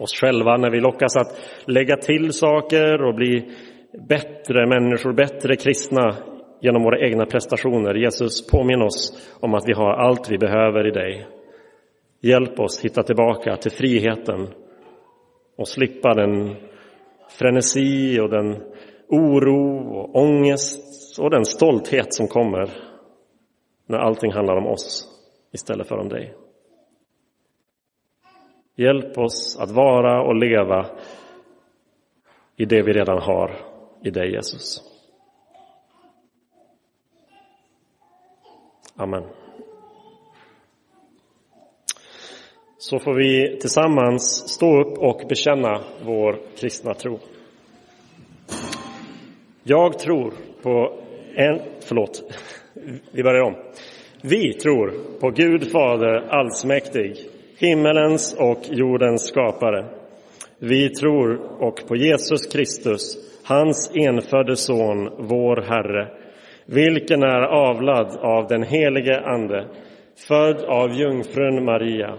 oss 0.00 0.14
själva, 0.14 0.56
när 0.56 0.70
vi 0.70 0.80
lockas 0.80 1.16
att 1.16 1.40
lägga 1.64 1.96
till 1.96 2.32
saker 2.32 3.02
och 3.02 3.14
bli 3.14 3.50
bättre 4.08 4.66
människor, 4.66 5.12
bättre 5.12 5.56
kristna 5.56 6.16
genom 6.60 6.82
våra 6.82 7.06
egna 7.06 7.26
prestationer. 7.26 7.94
Jesus, 7.94 8.46
påminn 8.46 8.82
oss 8.82 9.30
om 9.40 9.54
att 9.54 9.68
vi 9.68 9.72
har 9.72 9.92
allt 9.92 10.30
vi 10.30 10.38
behöver 10.38 10.86
i 10.86 10.90
dig 10.90 11.39
Hjälp 12.20 12.60
oss 12.60 12.80
hitta 12.80 13.02
tillbaka 13.02 13.56
till 13.56 13.70
friheten 13.70 14.48
och 15.56 15.68
slippa 15.68 16.14
den 16.14 16.56
frenesi 17.28 18.20
och 18.20 18.30
den 18.30 18.62
oro 19.08 19.88
och 19.98 20.16
ångest 20.16 21.18
och 21.20 21.30
den 21.30 21.44
stolthet 21.44 22.14
som 22.14 22.28
kommer 22.28 22.70
när 23.86 23.98
allting 23.98 24.32
handlar 24.32 24.56
om 24.56 24.66
oss 24.66 25.08
istället 25.52 25.88
för 25.88 25.98
om 25.98 26.08
dig. 26.08 26.34
Hjälp 28.76 29.18
oss 29.18 29.58
att 29.60 29.70
vara 29.70 30.22
och 30.22 30.34
leva 30.34 30.86
i 32.56 32.64
det 32.64 32.82
vi 32.82 32.92
redan 32.92 33.22
har 33.22 33.50
i 34.04 34.10
dig, 34.10 34.32
Jesus. 34.32 34.82
Amen. 38.96 39.39
Så 42.80 42.98
får 42.98 43.14
vi 43.14 43.58
tillsammans 43.60 44.48
stå 44.48 44.80
upp 44.80 44.98
och 44.98 45.22
bekänna 45.28 45.80
vår 46.04 46.38
kristna 46.60 46.94
tro. 46.94 47.18
Jag 49.62 49.98
tror 49.98 50.32
på 50.62 50.98
en... 51.34 51.60
Förlåt, 51.80 52.22
vi 53.12 53.22
börjar 53.22 53.42
om. 53.42 53.54
Vi 54.22 54.52
tror 54.52 54.92
på 55.20 55.30
Gud 55.30 55.70
Fader 55.72 56.28
allsmäktig, 56.28 57.16
himmelens 57.58 58.36
och 58.38 58.60
jordens 58.70 59.26
skapare. 59.26 59.84
Vi 60.58 60.88
tror 60.88 61.40
och 61.62 61.88
på 61.88 61.96
Jesus 61.96 62.46
Kristus, 62.46 63.16
hans 63.44 63.90
enfödde 63.94 64.56
son, 64.56 65.10
vår 65.18 65.62
Herre, 65.62 66.08
vilken 66.66 67.22
är 67.22 67.42
avlad 67.42 68.16
av 68.20 68.46
den 68.46 68.62
helige 68.62 69.20
Ande, 69.20 69.66
född 70.28 70.64
av 70.64 70.92
jungfrun 70.92 71.64
Maria, 71.64 72.18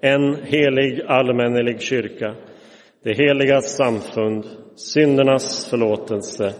en 0.00 0.34
helig 0.34 1.00
allmännelig 1.06 1.80
kyrka, 1.80 2.34
det 3.02 3.14
heliga 3.14 3.60
samfund, 3.60 4.44
syndernas 4.76 5.70
förlåtelse, 5.70 6.54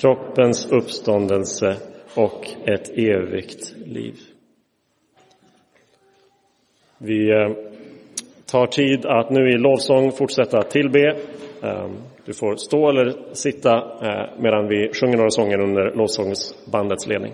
kroppens 0.00 0.66
uppståndelse 0.72 1.76
och 2.14 2.46
ett 2.66 2.98
evigt 2.98 3.74
liv. 3.86 4.14
Vi 6.98 7.30
eh, 7.30 7.50
tar 8.46 8.66
tid 8.66 9.06
att 9.06 9.30
nu 9.30 9.50
i 9.50 9.58
lovsång 9.58 10.12
fortsätta 10.12 10.62
tillbe. 10.62 11.16
Ehm, 11.62 11.96
du 12.24 12.32
får 12.32 12.56
stå 12.56 12.88
eller 12.90 13.14
sitta 13.32 13.76
eh, 13.76 14.30
medan 14.38 14.68
vi 14.68 14.92
sjunger 14.92 15.16
några 15.16 15.30
sånger 15.30 15.60
under 15.60 15.94
lovsångsbandets 15.94 17.06
ledning. 17.06 17.32